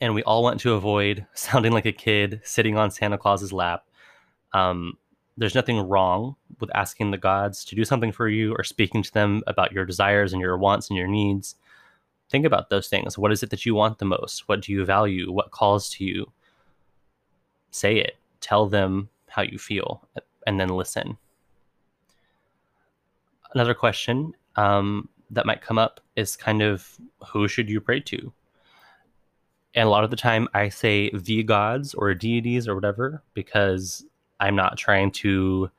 And 0.02 0.14
we 0.16 0.24
all 0.24 0.44
want 0.44 0.60
to 0.62 0.74
avoid 0.74 1.26
sounding 1.34 1.72
like 1.72 1.86
a 1.86 1.94
kid 1.94 2.42
sitting 2.44 2.78
on 2.78 2.92
Santa 2.92 3.18
Claus's 3.18 3.54
lap. 3.54 3.86
Um, 4.54 4.98
there's 5.38 5.56
nothing 5.56 5.80
wrong 5.80 6.36
with 6.60 6.70
asking 6.76 7.12
the 7.12 7.18
gods 7.18 7.64
to 7.66 7.76
do 7.76 7.86
something 7.86 8.12
for 8.12 8.28
you 8.28 8.54
or 8.54 8.64
speaking 8.64 9.02
to 9.02 9.14
them 9.14 9.42
about 9.48 9.72
your 9.72 9.86
desires 9.86 10.34
and 10.34 10.42
your 10.42 10.58
wants 10.58 10.90
and 10.90 10.98
your 10.98 11.08
needs. 11.08 11.56
Think 12.30 12.46
about 12.46 12.70
those 12.70 12.88
things. 12.88 13.18
What 13.18 13.32
is 13.32 13.44
it 13.44 13.50
that 13.52 13.66
you 13.66 13.76
want 13.76 14.00
the 14.00 14.06
most? 14.06 14.48
What 14.48 14.62
do 14.62 14.72
you 14.72 14.84
value? 14.84 15.32
What 15.32 15.52
calls 15.52 15.90
to 15.92 16.04
you? 16.04 16.32
Say 17.72 17.98
it. 17.98 18.18
Tell 18.42 18.68
them 18.68 19.10
how 19.28 19.44
you 19.44 19.58
feel 19.58 20.08
and 20.46 20.60
then 20.60 20.70
listen. 20.70 21.18
Another 23.54 23.74
question 23.74 24.34
um, 24.56 25.10
that 25.30 25.46
might 25.46 25.62
come 25.62 25.78
up 25.78 26.02
is 26.16 26.36
kind 26.36 26.62
of 26.62 26.98
who 27.28 27.48
should 27.48 27.70
you 27.70 27.82
pray 27.82 28.00
to? 28.02 28.32
And 29.74 29.88
a 29.88 29.92
lot 29.92 30.04
of 30.04 30.10
the 30.10 30.16
time 30.18 30.48
I 30.54 30.70
say 30.70 31.12
the 31.14 31.44
gods 31.44 31.94
or 31.94 32.14
deities 32.14 32.68
or 32.68 32.76
whatever 32.76 33.24
because 33.34 34.06
I'm 34.40 34.56
not 34.56 34.78
trying 34.78 35.12
to 35.12 35.70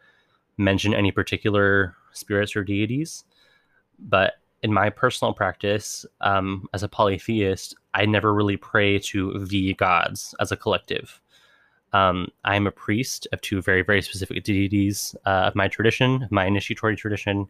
mention 0.57 0.95
any 0.95 1.13
particular 1.13 1.95
spirits 2.13 2.57
or 2.57 2.65
deities. 2.65 3.25
But 3.99 4.35
in 4.63 4.73
my 4.73 4.91
personal 4.91 5.35
practice, 5.35 6.07
um, 6.21 6.69
as 6.73 6.83
a 6.83 6.89
polytheist, 6.89 7.75
I 7.95 8.07
never 8.07 8.33
really 8.33 8.57
pray 8.57 8.99
to 9.01 9.39
the 9.39 9.75
gods 9.75 10.35
as 10.41 10.53
a 10.53 10.57
collective. 10.57 11.21
Um, 11.93 12.29
I'm 12.45 12.67
a 12.67 12.71
priest 12.71 13.27
of 13.33 13.41
two 13.43 13.61
very, 13.61 13.83
very 13.83 14.01
specific 14.01 14.43
deities 14.45 15.15
uh, 15.27 15.49
of 15.49 15.55
my 15.55 15.69
tradition, 15.69 16.27
my 16.31 16.47
initiatory 16.47 16.97
tradition. 16.97 17.49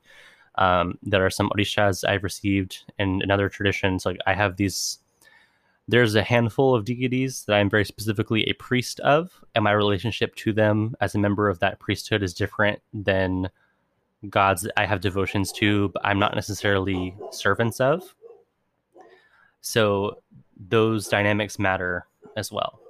Um, 0.57 0.99
there 1.03 1.25
are 1.25 1.31
some 1.31 1.51
orishas 1.51 2.07
I've 2.09 2.25
received 2.25 2.85
in 2.99 3.23
another 3.23 3.49
tradition. 3.49 3.99
So 3.99 4.11
like, 4.11 4.21
I 4.27 4.35
have 4.35 4.57
these. 4.57 4.99
There's 5.93 6.15
a 6.15 6.23
handful 6.23 6.75
of 6.75 6.87
deities 6.87 7.45
that 7.45 7.53
I'm 7.53 7.69
very 7.69 7.85
specifically 7.85 8.45
a 8.45 8.55
priest 8.55 8.99
of, 9.01 9.45
and 9.55 9.63
my 9.63 9.73
relationship 9.73 10.35
to 10.37 10.55
them 10.55 10.97
as 11.03 11.15
a 11.15 11.19
member 11.19 11.51
of 11.51 11.59
that 11.59 11.81
priesthood 11.81 12.23
is 12.23 12.33
different 12.33 12.81
than 12.95 13.51
gods 14.31 14.63
that 14.63 14.73
I 14.81 14.87
have 14.87 15.03
devotions 15.03 15.53
to, 15.53 15.91
but 15.91 16.01
I'm 16.03 16.19
not 16.19 16.35
necessarily 16.35 17.15
servants 17.31 17.79
of. 17.79 18.15
So 19.61 20.23
those 20.57 21.09
dynamics 21.09 21.59
matter 21.59 22.07
as 22.39 22.51
well. 22.51 22.81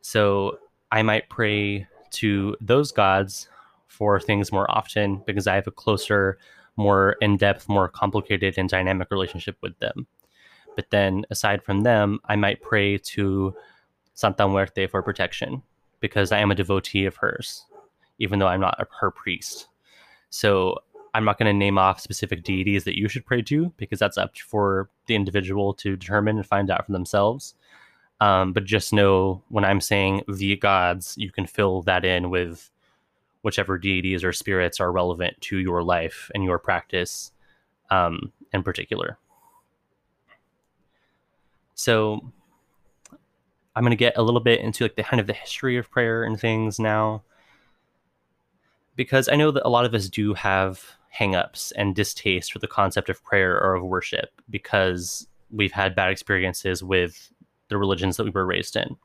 So 0.00 0.58
I 0.90 1.02
might 1.02 1.28
pray 1.28 1.86
to 2.12 2.56
those 2.62 2.92
gods 2.92 3.48
for 3.88 4.18
things 4.18 4.52
more 4.52 4.70
often 4.70 5.22
because 5.26 5.46
I 5.46 5.56
have 5.56 5.66
a 5.66 5.70
closer, 5.70 6.38
more 6.78 7.16
in 7.20 7.36
depth, 7.36 7.68
more 7.68 7.88
complicated, 7.88 8.56
and 8.56 8.70
dynamic 8.70 9.10
relationship 9.10 9.58
with 9.60 9.78
them. 9.80 10.06
But 10.76 10.90
then 10.90 11.24
aside 11.30 11.62
from 11.62 11.82
them, 11.82 12.20
I 12.26 12.36
might 12.36 12.62
pray 12.62 12.98
to 12.98 13.54
Santa 14.14 14.48
Muerte 14.48 14.86
for 14.86 15.02
protection 15.02 15.62
because 16.00 16.32
I 16.32 16.38
am 16.38 16.50
a 16.50 16.54
devotee 16.54 17.06
of 17.06 17.16
hers, 17.16 17.64
even 18.18 18.38
though 18.38 18.48
I'm 18.48 18.60
not 18.60 18.80
a, 18.80 18.86
her 19.00 19.10
priest. 19.10 19.68
So 20.30 20.78
I'm 21.14 21.24
not 21.24 21.38
going 21.38 21.46
to 21.46 21.52
name 21.52 21.78
off 21.78 22.00
specific 22.00 22.42
deities 22.42 22.84
that 22.84 22.98
you 22.98 23.08
should 23.08 23.26
pray 23.26 23.42
to 23.42 23.72
because 23.76 23.98
that's 23.98 24.18
up 24.18 24.36
for 24.38 24.88
the 25.06 25.14
individual 25.14 25.74
to 25.74 25.96
determine 25.96 26.36
and 26.38 26.46
find 26.46 26.70
out 26.70 26.86
for 26.86 26.92
themselves. 26.92 27.54
Um, 28.20 28.52
but 28.52 28.64
just 28.64 28.92
know 28.92 29.42
when 29.48 29.64
I'm 29.64 29.80
saying 29.80 30.22
the 30.28 30.56
gods, 30.56 31.14
you 31.18 31.30
can 31.30 31.46
fill 31.46 31.82
that 31.82 32.04
in 32.04 32.30
with 32.30 32.70
whichever 33.42 33.78
deities 33.78 34.22
or 34.24 34.32
spirits 34.32 34.80
are 34.80 34.92
relevant 34.92 35.40
to 35.40 35.58
your 35.58 35.82
life 35.82 36.30
and 36.34 36.44
your 36.44 36.58
practice 36.58 37.32
um, 37.90 38.32
in 38.52 38.62
particular. 38.62 39.18
So 41.82 42.20
I'm 43.74 43.82
going 43.82 43.90
to 43.90 43.96
get 43.96 44.16
a 44.16 44.22
little 44.22 44.40
bit 44.40 44.60
into 44.60 44.84
like 44.84 44.94
the 44.94 45.02
kind 45.02 45.20
of 45.20 45.26
the 45.26 45.32
history 45.32 45.76
of 45.76 45.90
prayer 45.90 46.22
and 46.22 46.38
things 46.38 46.78
now 46.78 47.24
because 48.94 49.28
I 49.28 49.34
know 49.34 49.50
that 49.50 49.66
a 49.66 49.68
lot 49.68 49.84
of 49.84 49.92
us 49.92 50.08
do 50.08 50.32
have 50.34 50.80
hangups 51.12 51.72
and 51.74 51.92
distaste 51.92 52.52
for 52.52 52.60
the 52.60 52.68
concept 52.68 53.08
of 53.08 53.24
prayer 53.24 53.60
or 53.60 53.74
of 53.74 53.82
worship 53.82 54.30
because 54.48 55.26
we've 55.50 55.72
had 55.72 55.96
bad 55.96 56.10
experiences 56.10 56.84
with 56.84 57.32
the 57.66 57.76
religions 57.76 58.16
that 58.16 58.24
we 58.24 58.30
were 58.30 58.46
raised 58.46 58.76
in. 58.76 58.96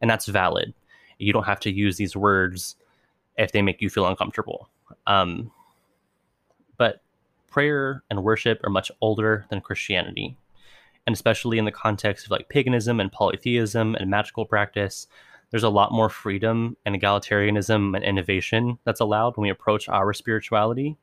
And 0.00 0.10
that's 0.10 0.24
valid. 0.24 0.72
You 1.18 1.34
don't 1.34 1.44
have 1.44 1.60
to 1.60 1.70
use 1.70 1.98
these 1.98 2.16
words 2.16 2.76
if 3.36 3.52
they 3.52 3.60
make 3.60 3.82
you 3.82 3.90
feel 3.90 4.06
uncomfortable. 4.06 4.70
Um, 5.06 5.50
but 6.78 7.02
prayer 7.50 8.02
and 8.08 8.24
worship 8.24 8.58
are 8.64 8.70
much 8.70 8.90
older 9.02 9.44
than 9.50 9.60
Christianity. 9.60 10.38
And 11.06 11.14
especially 11.14 11.58
in 11.58 11.64
the 11.64 11.72
context 11.72 12.26
of 12.26 12.30
like 12.30 12.48
paganism 12.48 13.00
and 13.00 13.10
polytheism 13.10 13.94
and 13.96 14.10
magical 14.10 14.44
practice, 14.44 15.06
there's 15.50 15.62
a 15.62 15.68
lot 15.68 15.92
more 15.92 16.08
freedom 16.08 16.76
and 16.86 16.94
egalitarianism 16.94 17.94
and 17.94 18.04
innovation 18.04 18.78
that's 18.84 19.00
allowed 19.00 19.36
when 19.36 19.42
we 19.42 19.50
approach 19.50 19.88
our 19.88 20.12
spirituality. 20.12 20.96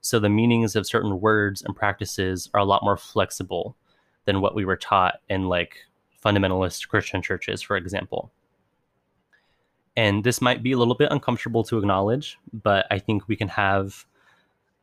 So 0.00 0.18
the 0.18 0.28
meanings 0.28 0.74
of 0.74 0.86
certain 0.86 1.20
words 1.20 1.62
and 1.62 1.76
practices 1.76 2.50
are 2.54 2.60
a 2.60 2.64
lot 2.64 2.82
more 2.82 2.96
flexible 2.96 3.76
than 4.24 4.40
what 4.40 4.54
we 4.54 4.64
were 4.64 4.76
taught 4.76 5.20
in 5.28 5.48
like 5.48 5.76
fundamentalist 6.24 6.88
Christian 6.88 7.22
churches, 7.22 7.62
for 7.62 7.76
example. 7.76 8.32
And 9.96 10.24
this 10.24 10.40
might 10.40 10.62
be 10.62 10.72
a 10.72 10.78
little 10.78 10.94
bit 10.94 11.12
uncomfortable 11.12 11.64
to 11.64 11.78
acknowledge, 11.78 12.38
but 12.52 12.86
I 12.90 12.98
think 12.98 13.28
we 13.28 13.36
can 13.36 13.48
have 13.48 14.06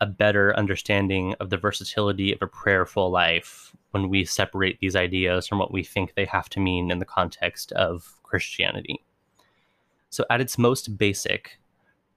a 0.01 0.06
better 0.06 0.56
understanding 0.56 1.36
of 1.39 1.50
the 1.50 1.58
versatility 1.58 2.32
of 2.32 2.41
a 2.41 2.48
prayerful 2.48 3.10
life 3.10 3.75
when 3.91 4.10
we 4.10 4.24
separate 4.24 4.79
these 4.79 4.96
ideas 4.96 5.48
from 5.48 5.60
what 5.60 5.72
we 5.72 5.84
think 5.84 6.13
they 6.13 6.25
have 6.25 6.50
to 6.50 6.60
mean 6.60 6.91
in 6.91 7.00
the 7.00 7.06
context 7.06 7.72
of 7.74 8.20
Christianity. 8.24 9.03
So, 10.10 10.25
at 10.29 10.41
its 10.41 10.58
most 10.58 10.98
basic, 10.98 11.60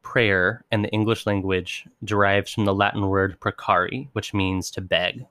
prayer 0.03 0.65
in 0.71 0.83
the 0.83 0.91
English 0.91 1.27
language 1.27 1.87
derives 2.05 2.53
from 2.53 2.65
the 2.65 2.75
Latin 2.75 3.09
word 3.09 3.39
precari, 3.41 4.09
which 4.13 4.35
means 4.35 4.71
to 4.71 4.81
beg. 4.81 5.27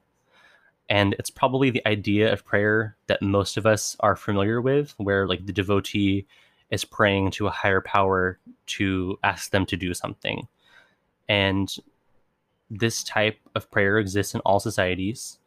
And 0.89 1.13
it's 1.19 1.29
probably 1.29 1.69
the 1.69 1.87
idea 1.87 2.31
of 2.31 2.45
prayer 2.45 2.97
that 3.07 3.21
most 3.21 3.57
of 3.57 3.65
us 3.65 3.95
are 3.99 4.15
familiar 4.15 4.61
with, 4.61 4.93
where 4.97 5.27
like 5.27 5.45
the 5.45 5.53
devotee 5.53 6.25
is 6.69 6.83
praying 6.85 7.31
to 7.31 7.47
a 7.47 7.51
higher 7.51 7.81
power 7.81 8.39
to 8.65 9.17
ask 9.23 9.51
them 9.51 9.65
to 9.67 9.77
do 9.77 9.93
something. 9.93 10.47
And 11.29 11.73
this 12.71 13.03
type 13.03 13.37
of 13.53 13.69
prayer 13.69 13.99
exists 13.99 14.33
in 14.33 14.39
all 14.41 14.59
societies, 14.59 15.37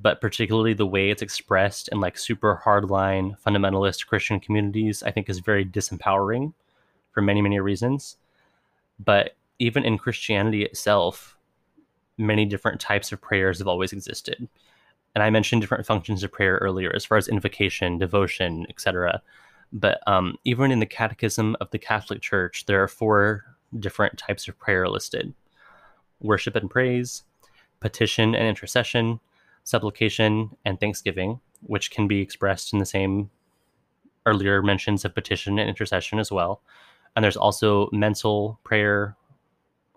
but 0.00 0.20
particularly 0.20 0.74
the 0.74 0.86
way 0.86 1.10
it's 1.10 1.22
expressed 1.22 1.88
in 1.88 2.00
like 2.00 2.18
super 2.18 2.60
hardline 2.64 3.38
fundamentalist 3.40 4.06
Christian 4.08 4.40
communities, 4.40 5.02
I 5.04 5.12
think 5.12 5.30
is 5.30 5.38
very 5.38 5.64
disempowering 5.64 6.52
for 7.12 7.22
many, 7.22 7.40
many 7.40 7.60
reasons. 7.60 8.16
But 8.98 9.36
even 9.60 9.84
in 9.84 9.96
Christianity 9.96 10.64
itself, 10.64 11.38
many 12.18 12.44
different 12.44 12.80
types 12.80 13.12
of 13.12 13.20
prayers 13.20 13.58
have 13.58 13.68
always 13.68 13.92
existed. 13.92 14.48
And 15.14 15.22
I 15.22 15.30
mentioned 15.30 15.62
different 15.62 15.86
functions 15.86 16.24
of 16.24 16.32
prayer 16.32 16.58
earlier, 16.60 16.92
as 16.94 17.04
far 17.04 17.16
as 17.16 17.28
invocation, 17.28 17.98
devotion, 17.98 18.66
etc. 18.68 19.22
But 19.72 20.00
um, 20.08 20.36
even 20.44 20.72
in 20.72 20.80
the 20.80 20.86
Catechism 20.86 21.56
of 21.60 21.70
the 21.70 21.78
Catholic 21.78 22.22
Church, 22.22 22.66
there 22.66 22.82
are 22.82 22.88
four 22.88 23.44
different 23.78 24.18
types 24.18 24.48
of 24.48 24.58
prayer 24.58 24.88
listed 24.88 25.32
worship 26.22 26.56
and 26.56 26.70
praise, 26.70 27.24
petition 27.80 28.34
and 28.34 28.46
intercession, 28.46 29.20
supplication 29.64 30.50
and 30.64 30.80
thanksgiving, 30.80 31.40
which 31.62 31.90
can 31.90 32.08
be 32.08 32.20
expressed 32.20 32.72
in 32.72 32.78
the 32.78 32.86
same 32.86 33.30
earlier 34.26 34.62
mentions 34.62 35.04
of 35.04 35.14
petition 35.14 35.58
and 35.58 35.68
intercession 35.68 36.18
as 36.18 36.30
well. 36.30 36.60
And 37.14 37.22
there's 37.22 37.36
also 37.36 37.88
mental 37.92 38.58
prayer, 38.64 39.16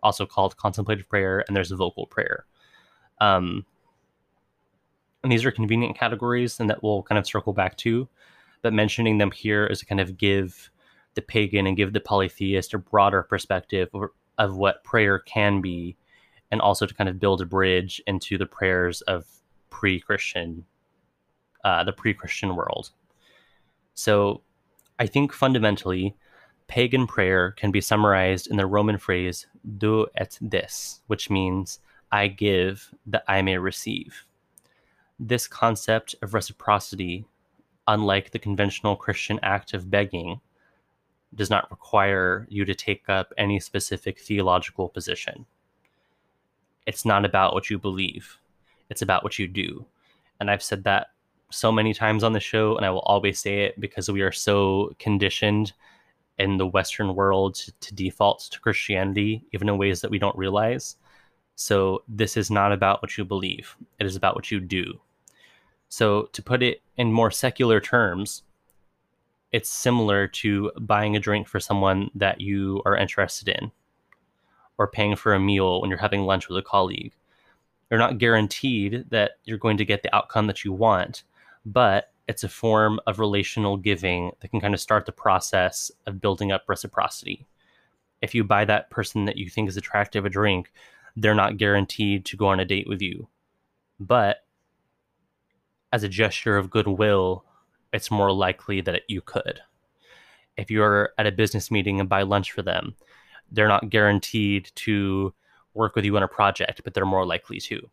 also 0.03 0.25
called 0.25 0.57
contemplative 0.57 1.07
prayer, 1.07 1.43
and 1.47 1.55
there's 1.55 1.71
vocal 1.71 2.05
prayer. 2.07 2.45
Um, 3.21 3.65
and 5.23 5.31
these 5.31 5.45
are 5.45 5.51
convenient 5.51 5.97
categories, 5.97 6.59
and 6.59 6.69
that 6.69 6.83
we'll 6.83 7.03
kind 7.03 7.17
of 7.17 7.25
circle 7.25 7.53
back 7.53 7.77
to 7.77 8.07
but 8.65 8.73
mentioning 8.73 9.19
them 9.19 9.29
here 9.29 9.67
is 9.67 9.77
to 9.77 9.85
kind 9.85 10.01
of 10.01 10.17
give 10.17 10.71
the 11.13 11.21
pagan 11.21 11.67
and 11.67 11.77
give 11.77 11.93
the 11.93 11.99
polytheist 11.99 12.73
a 12.73 12.79
broader 12.79 13.21
perspective 13.21 13.89
of, 13.93 14.09
of 14.39 14.57
what 14.57 14.83
prayer 14.83 15.19
can 15.19 15.61
be, 15.61 15.95
and 16.51 16.61
also 16.61 16.85
to 16.85 16.93
kind 16.93 17.09
of 17.09 17.19
build 17.19 17.41
a 17.41 17.45
bridge 17.45 18.01
into 18.07 18.37
the 18.37 18.45
prayers 18.45 19.01
of 19.01 19.25
pre-Christian, 19.69 20.65
uh, 21.63 21.83
the 21.83 21.93
pre-Christian 21.93 22.55
world. 22.55 22.91
So, 23.93 24.41
I 24.99 25.07
think 25.07 25.33
fundamentally, 25.33 26.15
pagan 26.67 27.07
prayer 27.07 27.51
can 27.51 27.71
be 27.71 27.81
summarized 27.81 28.47
in 28.47 28.57
the 28.57 28.65
Roman 28.65 28.97
phrase 28.97 29.47
"do 29.77 30.07
ut 30.19 30.37
des," 30.47 30.99
which 31.07 31.29
means 31.29 31.79
"I 32.11 32.27
give 32.27 32.93
that 33.05 33.23
I 33.27 33.41
may 33.41 33.57
receive." 33.57 34.25
This 35.19 35.47
concept 35.47 36.15
of 36.21 36.33
reciprocity 36.33 37.25
unlike 37.87 38.31
the 38.31 38.39
conventional 38.39 38.95
Christian 38.95 39.39
act 39.43 39.73
of 39.73 39.89
begging, 39.89 40.41
does 41.33 41.49
not 41.49 41.69
require 41.69 42.47
you 42.49 42.65
to 42.65 42.73
take 42.73 43.09
up 43.09 43.33
any 43.37 43.59
specific 43.59 44.19
theological 44.19 44.89
position. 44.89 45.45
It's 46.85 47.05
not 47.05 47.25
about 47.25 47.53
what 47.53 47.69
you 47.69 47.79
believe, 47.79 48.37
it's 48.89 49.01
about 49.01 49.23
what 49.23 49.39
you 49.39 49.47
do. 49.47 49.85
And 50.39 50.51
I've 50.51 50.63
said 50.63 50.83
that 50.83 51.07
so 51.51 51.71
many 51.71 51.93
times 51.93 52.23
on 52.23 52.33
the 52.33 52.39
show, 52.39 52.75
and 52.75 52.85
I 52.85 52.89
will 52.89 52.99
always 52.99 53.39
say 53.39 53.63
it 53.63 53.79
because 53.79 54.09
we 54.09 54.21
are 54.21 54.31
so 54.31 54.93
conditioned 54.99 55.73
in 56.37 56.57
the 56.57 56.67
Western 56.67 57.15
world 57.15 57.55
to, 57.55 57.95
default 57.95 58.47
to 58.51 58.59
Christianity, 58.59 59.45
even 59.53 59.69
in 59.69 59.77
ways 59.77 60.01
that 60.01 60.11
we 60.11 60.19
don't 60.19 60.37
realize. 60.37 60.97
So, 61.55 62.03
this 62.09 62.35
is 62.35 62.51
not 62.51 62.73
about 62.73 63.01
what 63.01 63.17
you 63.17 63.23
believe, 63.23 63.75
it 63.99 64.05
is 64.05 64.17
about 64.17 64.35
what 64.35 64.51
you 64.51 64.59
do. 64.59 64.99
So, 65.87 66.23
to 66.33 66.43
put 66.43 66.61
it 66.61 66.81
in 66.97 67.13
more 67.13 67.31
secular 67.31 67.79
terms, 67.79 68.43
it's 69.53 69.69
similar 69.69 70.27
to 70.27 70.71
buying 70.81 71.15
a 71.15 71.19
drink 71.19 71.47
for 71.47 71.61
someone 71.61 72.11
that 72.15 72.41
you 72.41 72.81
are 72.85 72.97
interested 72.97 73.47
in 73.47 73.71
or 74.77 74.87
paying 74.87 75.15
for 75.15 75.33
a 75.33 75.39
meal 75.39 75.81
when 75.81 75.89
you're 75.89 75.99
having 75.99 76.23
lunch 76.23 76.49
with 76.49 76.57
a 76.57 76.61
colleague. 76.61 77.13
You're 77.89 77.99
not 77.99 78.17
guaranteed 78.17 79.05
that 79.11 79.33
you're 79.43 79.57
going 79.57 79.77
to 79.77 79.85
get 79.85 80.03
the 80.03 80.13
outcome 80.15 80.47
that 80.47 80.63
you 80.63 80.73
want, 80.73 81.23
but 81.65 82.11
it's 82.27 82.43
a 82.43 82.49
form 82.49 82.99
of 83.05 83.19
relational 83.19 83.77
giving 83.77 84.31
that 84.39 84.49
can 84.49 84.59
kind 84.59 84.73
of 84.73 84.79
start 84.79 85.05
the 85.05 85.11
process 85.11 85.91
of 86.07 86.19
building 86.19 86.51
up 86.51 86.63
reciprocity. 86.67 87.45
If 88.21 88.33
you 88.33 88.43
buy 88.43 88.65
that 88.65 88.89
person 88.89 89.25
that 89.25 89.37
you 89.37 89.49
think 89.49 89.69
is 89.69 89.77
attractive 89.77 90.25
a 90.25 90.29
drink, 90.29 90.71
they're 91.15 91.35
not 91.35 91.57
guaranteed 91.57 92.25
to 92.25 92.37
go 92.37 92.47
on 92.47 92.59
a 92.59 92.65
date 92.65 92.87
with 92.87 93.01
you. 93.01 93.27
But 93.99 94.37
as 95.93 96.03
a 96.03 96.09
gesture 96.09 96.57
of 96.57 96.69
goodwill, 96.69 97.45
it's 97.93 98.11
more 98.11 98.31
likely 98.31 98.81
that 98.81 99.03
you 99.07 99.21
could. 99.21 99.61
If 100.57 100.71
you're 100.71 101.11
at 101.17 101.27
a 101.27 101.31
business 101.31 101.69
meeting 101.69 101.99
and 101.99 102.09
buy 102.09 102.23
lunch 102.23 102.51
for 102.51 102.61
them, 102.61 102.95
they're 103.51 103.67
not 103.67 103.89
guaranteed 103.89 104.71
to 104.75 105.33
work 105.73 105.95
with 105.95 106.05
you 106.05 106.15
on 106.17 106.23
a 106.23 106.27
project, 106.27 106.81
but 106.83 106.93
they're 106.93 107.05
more 107.05 107.25
likely 107.25 107.59
to. 107.59 107.89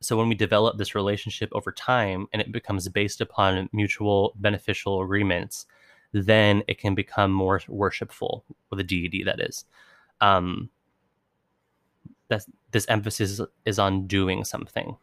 So 0.00 0.16
when 0.16 0.28
we 0.28 0.34
develop 0.34 0.76
this 0.76 0.94
relationship 0.94 1.48
over 1.52 1.72
time 1.72 2.26
and 2.32 2.42
it 2.42 2.52
becomes 2.52 2.88
based 2.88 3.20
upon 3.20 3.70
mutual 3.72 4.34
beneficial 4.36 5.02
agreements, 5.02 5.66
then 6.12 6.62
it 6.68 6.78
can 6.78 6.94
become 6.94 7.32
more 7.32 7.60
worshipful 7.68 8.44
with 8.70 8.80
a 8.80 8.84
deity 8.84 9.24
that 9.24 9.40
is. 9.40 9.64
Um, 10.20 10.68
that's, 12.28 12.46
this 12.70 12.86
emphasis 12.88 13.40
is 13.64 13.78
on 13.78 14.06
doing 14.06 14.44
something. 14.44 14.96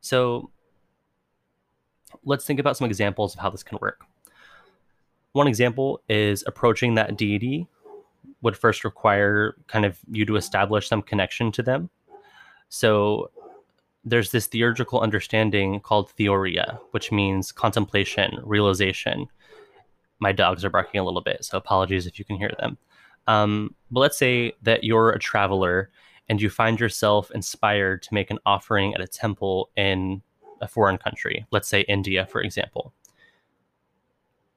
So 0.00 0.50
let's 2.24 2.44
think 2.44 2.60
about 2.60 2.76
some 2.76 2.86
examples 2.86 3.34
of 3.34 3.40
how 3.40 3.50
this 3.50 3.62
can 3.62 3.78
work. 3.80 4.04
One 5.36 5.48
example 5.48 6.00
is 6.08 6.42
approaching 6.46 6.94
that 6.94 7.18
deity 7.18 7.66
would 8.40 8.56
first 8.56 8.84
require 8.84 9.54
kind 9.66 9.84
of 9.84 9.98
you 10.10 10.24
to 10.24 10.36
establish 10.36 10.88
some 10.88 11.02
connection 11.02 11.52
to 11.52 11.62
them. 11.62 11.90
So 12.70 13.30
there's 14.02 14.30
this 14.30 14.46
theurgical 14.46 14.98
understanding 14.98 15.80
called 15.80 16.10
theoria, 16.16 16.78
which 16.92 17.12
means 17.12 17.52
contemplation, 17.52 18.40
realization. 18.44 19.26
My 20.20 20.32
dogs 20.32 20.64
are 20.64 20.70
barking 20.70 21.00
a 21.00 21.04
little 21.04 21.20
bit, 21.20 21.44
so 21.44 21.58
apologies 21.58 22.06
if 22.06 22.18
you 22.18 22.24
can 22.24 22.38
hear 22.38 22.52
them. 22.58 22.78
Um, 23.26 23.74
but 23.90 24.00
let's 24.00 24.16
say 24.16 24.54
that 24.62 24.84
you're 24.84 25.10
a 25.10 25.18
traveler 25.18 25.90
and 26.30 26.40
you 26.40 26.48
find 26.48 26.80
yourself 26.80 27.30
inspired 27.32 28.00
to 28.04 28.14
make 28.14 28.30
an 28.30 28.38
offering 28.46 28.94
at 28.94 29.02
a 29.02 29.06
temple 29.06 29.68
in 29.76 30.22
a 30.62 30.66
foreign 30.66 30.96
country, 30.96 31.44
let's 31.50 31.68
say 31.68 31.82
India, 31.82 32.24
for 32.24 32.40
example, 32.40 32.94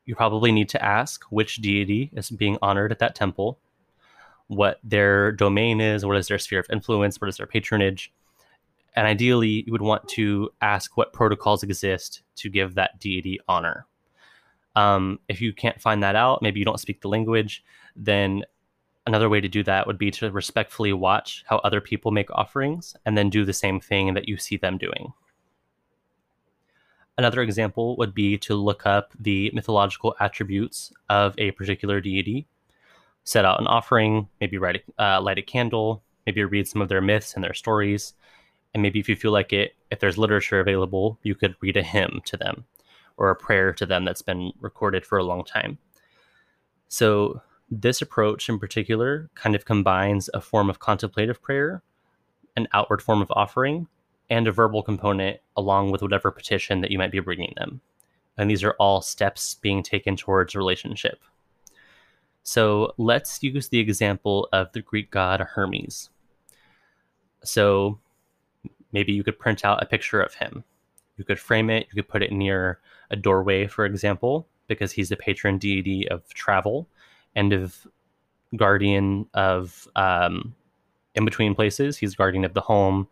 you 0.09 0.15
probably 0.15 0.51
need 0.51 0.67
to 0.67 0.83
ask 0.83 1.23
which 1.25 1.57
deity 1.57 2.09
is 2.13 2.31
being 2.31 2.57
honored 2.63 2.91
at 2.91 2.97
that 2.97 3.13
temple, 3.13 3.59
what 4.47 4.79
their 4.83 5.31
domain 5.31 5.79
is, 5.79 6.03
what 6.03 6.17
is 6.17 6.27
their 6.27 6.39
sphere 6.39 6.59
of 6.59 6.65
influence, 6.71 7.21
what 7.21 7.29
is 7.29 7.37
their 7.37 7.45
patronage. 7.45 8.11
And 8.95 9.05
ideally, 9.05 9.63
you 9.67 9.71
would 9.71 9.83
want 9.83 10.09
to 10.09 10.49
ask 10.61 10.97
what 10.97 11.13
protocols 11.13 11.61
exist 11.61 12.23
to 12.37 12.49
give 12.49 12.73
that 12.73 12.99
deity 12.99 13.39
honor. 13.47 13.85
Um, 14.75 15.19
if 15.27 15.41
you 15.41 15.53
can't 15.53 15.79
find 15.79 16.01
that 16.01 16.15
out, 16.15 16.41
maybe 16.41 16.57
you 16.57 16.65
don't 16.65 16.79
speak 16.79 17.01
the 17.01 17.07
language, 17.07 17.63
then 17.95 18.43
another 19.05 19.29
way 19.29 19.39
to 19.39 19.47
do 19.47 19.61
that 19.61 19.85
would 19.85 19.99
be 19.99 20.09
to 20.09 20.31
respectfully 20.31 20.91
watch 20.91 21.43
how 21.45 21.57
other 21.57 21.81
people 21.81 22.09
make 22.09 22.31
offerings 22.31 22.95
and 23.05 23.15
then 23.15 23.29
do 23.29 23.45
the 23.45 23.53
same 23.53 23.79
thing 23.79 24.15
that 24.15 24.27
you 24.27 24.37
see 24.37 24.57
them 24.57 24.79
doing. 24.79 25.13
Another 27.19 27.41
example 27.41 27.97
would 27.97 28.13
be 28.13 28.37
to 28.37 28.55
look 28.55 28.85
up 28.85 29.11
the 29.19 29.51
mythological 29.53 30.15
attributes 30.21 30.93
of 31.09 31.35
a 31.37 31.51
particular 31.51 31.99
deity, 31.99 32.47
set 33.25 33.43
out 33.43 33.59
an 33.59 33.67
offering, 33.67 34.29
maybe 34.39 34.57
write 34.57 34.85
a, 34.97 35.03
uh, 35.03 35.21
light 35.21 35.37
a 35.37 35.41
candle, 35.41 36.01
maybe 36.25 36.41
read 36.45 36.65
some 36.65 36.81
of 36.81 36.87
their 36.87 37.01
myths 37.01 37.33
and 37.33 37.43
their 37.43 37.53
stories, 37.53 38.13
and 38.73 38.81
maybe 38.81 39.01
if 39.01 39.09
you 39.09 39.17
feel 39.17 39.33
like 39.33 39.51
it, 39.51 39.75
if 39.91 39.99
there's 39.99 40.17
literature 40.17 40.61
available, 40.61 41.19
you 41.21 41.35
could 41.35 41.57
read 41.59 41.75
a 41.75 41.83
hymn 41.83 42.21
to 42.23 42.37
them 42.37 42.63
or 43.17 43.29
a 43.29 43.35
prayer 43.35 43.73
to 43.73 43.85
them 43.85 44.05
that's 44.05 44.21
been 44.21 44.53
recorded 44.61 45.05
for 45.05 45.17
a 45.17 45.25
long 45.25 45.43
time. 45.43 45.77
So 46.87 47.41
this 47.69 48.01
approach 48.01 48.47
in 48.47 48.59
particular 48.59 49.29
kind 49.35 49.57
of 49.57 49.65
combines 49.65 50.29
a 50.33 50.39
form 50.39 50.69
of 50.69 50.79
contemplative 50.79 51.41
prayer, 51.41 51.83
an 52.55 52.69
outward 52.71 53.01
form 53.01 53.21
of 53.21 53.29
offering, 53.35 53.89
and 54.29 54.47
a 54.47 54.51
verbal 54.51 54.83
component 54.83 55.39
along 55.57 55.91
with 55.91 56.01
whatever 56.01 56.31
petition 56.31 56.81
that 56.81 56.91
you 56.91 56.97
might 56.97 57.11
be 57.11 57.19
bringing 57.19 57.53
them. 57.57 57.81
And 58.37 58.49
these 58.49 58.63
are 58.63 58.75
all 58.79 59.01
steps 59.01 59.55
being 59.55 59.83
taken 59.83 60.15
towards 60.15 60.55
relationship. 60.55 61.19
So 62.43 62.93
let's 62.97 63.43
use 63.43 63.67
the 63.67 63.79
example 63.79 64.47
of 64.53 64.71
the 64.71 64.81
Greek 64.81 65.11
god 65.11 65.41
Hermes. 65.41 66.09
So 67.43 67.99
maybe 68.91 69.13
you 69.13 69.23
could 69.23 69.39
print 69.39 69.65
out 69.65 69.83
a 69.83 69.85
picture 69.85 70.21
of 70.21 70.33
him. 70.33 70.63
You 71.17 71.25
could 71.25 71.39
frame 71.39 71.69
it, 71.69 71.87
you 71.89 72.01
could 72.01 72.09
put 72.09 72.23
it 72.23 72.31
near 72.31 72.79
a 73.11 73.15
doorway, 73.15 73.67
for 73.67 73.85
example, 73.85 74.47
because 74.67 74.91
he's 74.91 75.09
the 75.09 75.17
patron 75.17 75.57
deity 75.57 76.07
of 76.07 76.33
travel 76.33 76.87
and 77.35 77.51
of 77.51 77.85
guardian 78.55 79.27
of 79.33 79.87
um, 79.95 80.55
in 81.15 81.25
between 81.25 81.55
places. 81.55 81.97
He's 81.97 82.15
guardian 82.15 82.45
of 82.45 82.53
the 82.53 82.61
home, 82.61 83.07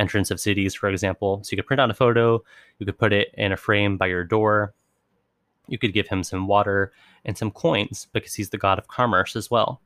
entrance 0.00 0.30
of 0.30 0.40
cities, 0.40 0.74
for 0.74 0.88
example. 0.88 1.40
So 1.44 1.50
you 1.52 1.58
could 1.58 1.66
print 1.66 1.80
out 1.80 1.90
a 1.90 1.94
photo, 1.94 2.42
you 2.78 2.86
could 2.86 2.98
put 2.98 3.12
it 3.12 3.28
in 3.34 3.52
a 3.52 3.56
frame 3.56 3.96
by 3.96 4.06
your 4.06 4.24
door. 4.24 4.74
You 5.68 5.78
could 5.78 5.92
give 5.92 6.08
him 6.08 6.24
some 6.24 6.48
water 6.48 6.92
and 7.24 7.38
some 7.38 7.50
coins 7.50 8.08
because 8.12 8.34
he's 8.34 8.50
the 8.50 8.58
god 8.58 8.78
of 8.78 8.88
commerce 8.88 9.36
as 9.36 9.50
well. 9.50 9.80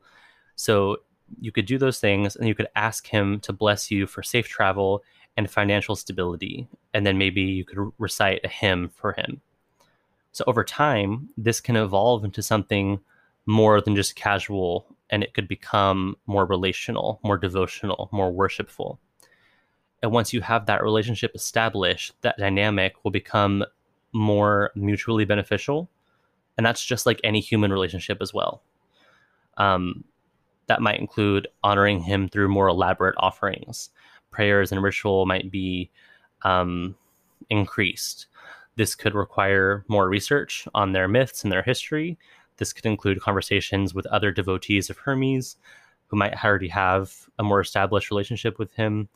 So 0.56 0.98
you 1.40 1.52
could 1.52 1.66
do 1.66 1.78
those 1.78 1.98
things 1.98 2.36
and 2.36 2.48
you 2.48 2.54
could 2.54 2.68
ask 2.76 3.06
him 3.06 3.40
to 3.40 3.52
bless 3.52 3.90
you 3.90 4.06
for 4.06 4.22
safe 4.22 4.48
travel 4.48 5.02
and 5.36 5.50
financial 5.50 5.96
stability. 5.96 6.68
And 6.94 7.04
then 7.04 7.18
maybe 7.18 7.42
you 7.42 7.64
could 7.64 7.92
recite 7.98 8.40
a 8.44 8.48
hymn 8.48 8.88
for 8.88 9.12
him. 9.12 9.40
So 10.32 10.44
over 10.46 10.64
time, 10.64 11.28
this 11.36 11.60
can 11.60 11.76
evolve 11.76 12.24
into 12.24 12.42
something 12.42 13.00
more 13.46 13.80
than 13.80 13.96
just 13.96 14.16
casual 14.16 14.86
and 15.10 15.22
it 15.22 15.34
could 15.34 15.48
become 15.48 16.16
more 16.26 16.46
relational, 16.46 17.20
more 17.22 17.36
devotional, 17.36 18.08
more 18.10 18.32
worshipful. 18.32 18.98
And 20.04 20.12
once 20.12 20.34
you 20.34 20.42
have 20.42 20.66
that 20.66 20.82
relationship 20.82 21.34
established, 21.34 22.12
that 22.20 22.36
dynamic 22.36 23.02
will 23.02 23.10
become 23.10 23.64
more 24.12 24.70
mutually 24.74 25.24
beneficial. 25.24 25.88
And 26.58 26.66
that's 26.66 26.84
just 26.84 27.06
like 27.06 27.22
any 27.24 27.40
human 27.40 27.72
relationship 27.72 28.18
as 28.20 28.34
well. 28.34 28.62
Um, 29.56 30.04
that 30.66 30.82
might 30.82 31.00
include 31.00 31.48
honoring 31.62 32.00
him 32.00 32.28
through 32.28 32.48
more 32.48 32.68
elaborate 32.68 33.14
offerings. 33.16 33.88
Prayers 34.30 34.72
and 34.72 34.82
ritual 34.82 35.24
might 35.24 35.50
be 35.50 35.90
um, 36.42 36.94
increased. 37.48 38.26
This 38.76 38.94
could 38.94 39.14
require 39.14 39.86
more 39.88 40.06
research 40.06 40.68
on 40.74 40.92
their 40.92 41.08
myths 41.08 41.44
and 41.44 41.50
their 41.50 41.62
history. 41.62 42.18
This 42.58 42.74
could 42.74 42.84
include 42.84 43.22
conversations 43.22 43.94
with 43.94 44.04
other 44.08 44.32
devotees 44.32 44.90
of 44.90 44.98
Hermes 44.98 45.56
who 46.08 46.18
might 46.18 46.44
already 46.44 46.68
have 46.68 47.26
a 47.38 47.42
more 47.42 47.62
established 47.62 48.10
relationship 48.10 48.58
with 48.58 48.70
him. 48.74 49.08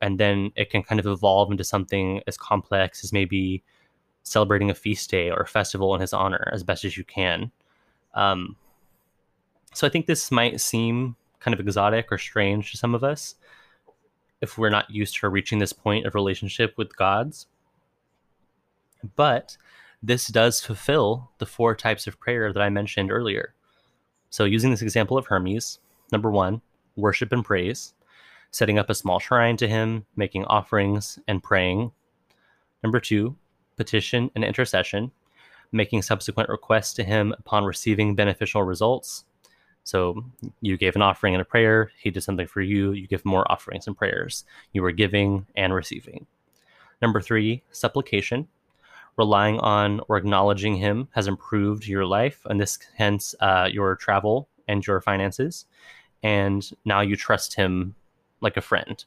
And 0.00 0.18
then 0.18 0.52
it 0.54 0.70
can 0.70 0.82
kind 0.82 1.00
of 1.00 1.06
evolve 1.06 1.50
into 1.50 1.64
something 1.64 2.22
as 2.26 2.36
complex 2.36 3.02
as 3.02 3.12
maybe 3.12 3.62
celebrating 4.22 4.70
a 4.70 4.74
feast 4.74 5.10
day 5.10 5.30
or 5.30 5.40
a 5.40 5.46
festival 5.46 5.94
in 5.94 6.00
his 6.00 6.12
honor 6.12 6.48
as 6.52 6.62
best 6.62 6.84
as 6.84 6.96
you 6.96 7.04
can. 7.04 7.50
Um, 8.14 8.56
so 9.74 9.86
I 9.86 9.90
think 9.90 10.06
this 10.06 10.30
might 10.30 10.60
seem 10.60 11.16
kind 11.40 11.54
of 11.54 11.60
exotic 11.60 12.10
or 12.10 12.18
strange 12.18 12.70
to 12.70 12.76
some 12.76 12.94
of 12.94 13.04
us 13.04 13.34
if 14.40 14.56
we're 14.56 14.70
not 14.70 14.90
used 14.90 15.16
to 15.16 15.28
reaching 15.28 15.58
this 15.58 15.72
point 15.72 16.06
of 16.06 16.14
relationship 16.14 16.74
with 16.76 16.96
gods. 16.96 17.46
But 19.16 19.56
this 20.02 20.28
does 20.28 20.60
fulfill 20.60 21.30
the 21.38 21.46
four 21.46 21.74
types 21.74 22.06
of 22.06 22.20
prayer 22.20 22.52
that 22.52 22.62
I 22.62 22.68
mentioned 22.68 23.10
earlier. 23.10 23.54
So, 24.30 24.44
using 24.44 24.70
this 24.70 24.82
example 24.82 25.16
of 25.16 25.26
Hermes, 25.26 25.78
number 26.12 26.30
one, 26.30 26.60
worship 26.96 27.32
and 27.32 27.44
praise, 27.44 27.94
setting 28.50 28.78
up 28.78 28.90
a 28.90 28.94
small 28.94 29.18
shrine 29.18 29.56
to 29.58 29.68
him, 29.68 30.06
making 30.16 30.44
offerings 30.46 31.18
and 31.28 31.42
praying. 31.42 31.92
Number 32.82 33.00
two, 33.00 33.36
petition 33.76 34.30
and 34.34 34.44
intercession, 34.44 35.10
making 35.72 36.02
subsequent 36.02 36.48
requests 36.48 36.94
to 36.94 37.04
him 37.04 37.34
upon 37.38 37.64
receiving 37.64 38.14
beneficial 38.14 38.62
results. 38.62 39.24
So 39.84 40.24
you 40.60 40.76
gave 40.76 40.96
an 40.96 41.02
offering 41.02 41.34
and 41.34 41.42
a 41.42 41.46
prayer, 41.46 41.90
he 41.98 42.10
did 42.10 42.22
something 42.22 42.46
for 42.46 42.60
you, 42.60 42.92
you 42.92 43.06
give 43.06 43.24
more 43.24 43.50
offerings 43.50 43.86
and 43.86 43.96
prayers. 43.96 44.44
You 44.72 44.82
were 44.82 44.92
giving 44.92 45.46
and 45.56 45.72
receiving. 45.72 46.26
Number 47.00 47.20
three, 47.20 47.62
supplication. 47.70 48.48
Relying 49.16 49.58
on 49.60 50.00
or 50.08 50.16
acknowledging 50.16 50.76
him 50.76 51.08
has 51.12 51.26
improved 51.26 51.86
your 51.86 52.04
life, 52.04 52.40
and 52.44 52.60
this 52.60 52.78
hence 52.94 53.34
uh, 53.40 53.68
your 53.70 53.96
travel 53.96 54.48
and 54.68 54.86
your 54.86 55.00
finances. 55.00 55.64
And 56.22 56.68
now 56.84 57.00
you 57.00 57.16
trust 57.16 57.54
him 57.54 57.94
like 58.40 58.56
a 58.56 58.62
friend. 58.62 59.04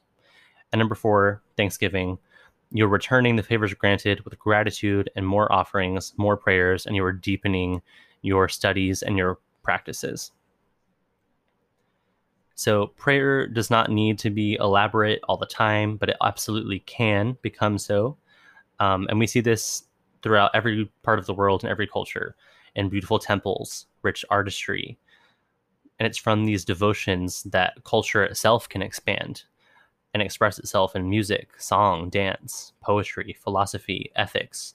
And 0.72 0.80
number 0.80 0.96
four, 0.96 1.42
thanksgiving. 1.58 2.18
You're 2.72 2.88
returning 2.88 3.36
the 3.36 3.44
favors 3.44 3.74
granted 3.74 4.24
with 4.24 4.40
gratitude 4.40 5.10
and 5.16 5.28
more 5.28 5.52
offerings, 5.52 6.14
more 6.18 6.38
prayers, 6.38 6.86
and 6.86 6.96
you 6.96 7.04
are 7.04 7.12
deepening 7.12 7.82
your 8.22 8.48
studies 8.48 9.02
and 9.02 9.18
your 9.18 9.40
practices. 9.64 10.32
So 12.56 12.88
prayer 12.88 13.48
does 13.48 13.70
not 13.70 13.90
need 13.90 14.20
to 14.20 14.30
be 14.30 14.56
elaborate 14.60 15.20
all 15.28 15.38
the 15.38 15.48
time, 15.48 15.98
but 15.98 16.10
it 16.10 16.18
absolutely 16.24 16.80
can 16.80 17.38
become 17.42 17.78
so. 17.78 18.18
Um, 18.80 19.08
and 19.10 19.20
we 19.20 19.28
see 19.28 19.42
this 19.42 19.84
throughout 20.22 20.52
every 20.54 20.92
part 21.04 21.20
of 21.20 21.26
the 21.26 21.34
world 21.34 21.64
and 21.64 21.72
every 21.72 21.88
culture 21.88 22.36
in 22.76 22.90
beautiful 22.90 23.20
temples, 23.20 23.88
rich 24.04 24.24
artistry. 24.30 24.98
And 26.02 26.08
it's 26.08 26.18
from 26.18 26.46
these 26.46 26.66
devotions 26.66 27.44
that 27.44 27.76
culture 27.84 28.24
itself 28.24 28.68
can 28.68 28.82
expand 28.82 29.44
and 30.16 30.24
express 30.24 30.58
itself 30.58 30.96
in 30.96 31.08
music, 31.08 31.52
song, 31.62 32.10
dance, 32.10 32.74
poetry, 32.82 33.38
philosophy, 33.40 34.12
ethics, 34.16 34.74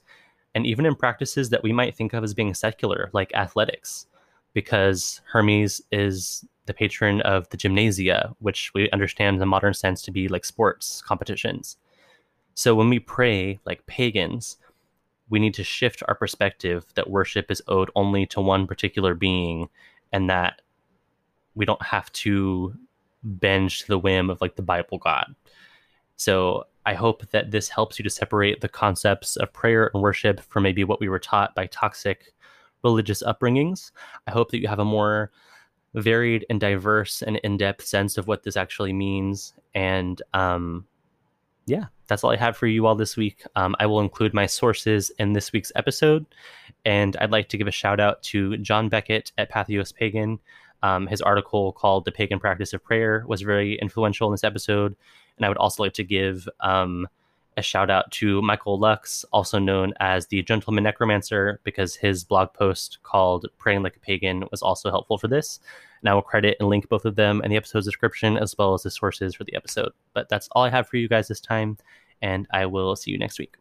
and 0.55 0.65
even 0.65 0.85
in 0.85 0.95
practices 0.95 1.49
that 1.49 1.63
we 1.63 1.73
might 1.73 1.97
think 1.97 2.13
of 2.13 2.23
as 2.23 2.33
being 2.33 2.53
secular, 2.53 3.09
like 3.11 3.35
athletics, 3.35 4.07
because 4.53 5.19
Hermes 5.25 5.81
is 5.91 6.45
the 6.65 6.73
patron 6.73 7.19
of 7.23 7.49
the 7.49 7.57
gymnasia, 7.57 8.33
which 8.39 8.73
we 8.73 8.89
understand 8.91 9.33
in 9.33 9.41
the 9.41 9.45
modern 9.45 9.73
sense 9.73 10.01
to 10.03 10.11
be 10.11 10.29
like 10.29 10.45
sports 10.45 11.01
competitions. 11.05 11.75
So 12.53 12.73
when 12.73 12.87
we 12.87 12.99
pray 12.99 13.59
like 13.65 13.85
pagans, 13.85 14.55
we 15.29 15.39
need 15.39 15.55
to 15.55 15.63
shift 15.65 16.01
our 16.07 16.15
perspective 16.15 16.85
that 16.95 17.09
worship 17.09 17.51
is 17.51 17.61
owed 17.67 17.91
only 17.95 18.25
to 18.27 18.39
one 18.39 18.65
particular 18.65 19.13
being 19.13 19.67
and 20.13 20.29
that 20.29 20.61
we 21.57 21.65
don't 21.65 21.81
have 21.83 22.11
to 22.13 22.73
bend 23.23 23.71
to 23.71 23.87
the 23.87 23.99
whim 23.99 24.29
of 24.29 24.39
like 24.39 24.55
the 24.55 24.61
Bible 24.61 24.97
God. 24.97 25.35
So 26.15 26.65
I 26.85 26.93
hope 26.93 27.29
that 27.31 27.51
this 27.51 27.67
helps 27.67 27.99
you 27.99 28.03
to 28.03 28.09
separate 28.09 28.61
the 28.61 28.69
concepts 28.69 29.35
of 29.35 29.51
prayer 29.51 29.91
and 29.93 30.01
worship 30.01 30.39
from 30.39 30.63
maybe 30.63 30.83
what 30.83 30.99
we 30.99 31.09
were 31.09 31.19
taught 31.19 31.53
by 31.53 31.67
toxic 31.67 32.33
religious 32.83 33.21
upbringings. 33.23 33.91
I 34.27 34.31
hope 34.31 34.51
that 34.51 34.61
you 34.61 34.67
have 34.67 34.79
a 34.79 34.85
more 34.85 35.31
varied 35.93 36.45
and 36.49 36.59
diverse 36.59 37.21
and 37.21 37.37
in-depth 37.37 37.85
sense 37.85 38.17
of 38.17 38.27
what 38.27 38.43
this 38.43 38.57
actually 38.57 38.93
means 38.93 39.53
and 39.73 40.21
um, 40.33 40.85
yeah 41.65 41.85
that's 42.07 42.23
all 42.23 42.31
i 42.31 42.35
have 42.35 42.55
for 42.55 42.67
you 42.67 42.85
all 42.85 42.95
this 42.95 43.17
week 43.17 43.43
um, 43.55 43.75
i 43.79 43.85
will 43.85 43.99
include 43.99 44.33
my 44.33 44.45
sources 44.45 45.11
in 45.19 45.33
this 45.33 45.51
week's 45.51 45.71
episode 45.75 46.25
and 46.85 47.17
i'd 47.17 47.31
like 47.31 47.49
to 47.49 47.57
give 47.57 47.67
a 47.67 47.71
shout 47.71 47.99
out 47.99 48.21
to 48.21 48.57
john 48.57 48.89
beckett 48.89 49.31
at 49.37 49.51
patheos 49.51 49.93
pagan 49.93 50.39
um, 50.83 51.07
his 51.07 51.21
article 51.21 51.73
called 51.73 52.05
the 52.05 52.11
pagan 52.11 52.39
practice 52.39 52.73
of 52.73 52.83
prayer 52.83 53.23
was 53.27 53.41
very 53.41 53.77
influential 53.79 54.27
in 54.27 54.31
this 54.31 54.43
episode 54.43 54.95
and 55.37 55.45
i 55.45 55.49
would 55.49 55.57
also 55.57 55.83
like 55.83 55.93
to 55.93 56.03
give 56.03 56.47
um, 56.61 57.07
a 57.57 57.61
shout 57.61 57.89
out 57.89 58.09
to 58.11 58.41
Michael 58.43 58.77
Lux, 58.77 59.25
also 59.33 59.57
known 59.57 59.93
as 59.99 60.27
the 60.27 60.43
Gentleman 60.43 60.83
Necromancer, 60.83 61.59
because 61.63 61.95
his 61.95 62.23
blog 62.23 62.53
post 62.53 62.99
called 63.01 63.47
Praying 63.57 63.81
Like 63.81 63.95
a 63.95 63.99
Pagan 63.99 64.45
was 64.51 64.61
also 64.61 64.91
helpful 64.91 65.17
for 65.17 65.27
this. 65.27 65.59
And 66.01 66.09
I 66.09 66.13
will 66.13 66.21
credit 66.21 66.57
and 66.59 66.69
link 66.69 66.87
both 66.87 67.05
of 67.05 67.15
them 67.15 67.41
in 67.43 67.49
the 67.49 67.57
episode's 67.57 67.87
description 67.87 68.37
as 68.37 68.55
well 68.57 68.75
as 68.75 68.83
the 68.83 68.91
sources 68.91 69.33
for 69.33 69.43
the 69.43 69.55
episode. 69.55 69.91
But 70.13 70.29
that's 70.29 70.47
all 70.51 70.63
I 70.63 70.69
have 70.69 70.87
for 70.87 70.97
you 70.97 71.09
guys 71.09 71.27
this 71.27 71.41
time, 71.41 71.77
and 72.21 72.47
I 72.51 72.67
will 72.67 72.95
see 72.95 73.09
you 73.09 73.17
next 73.17 73.39
week. 73.39 73.55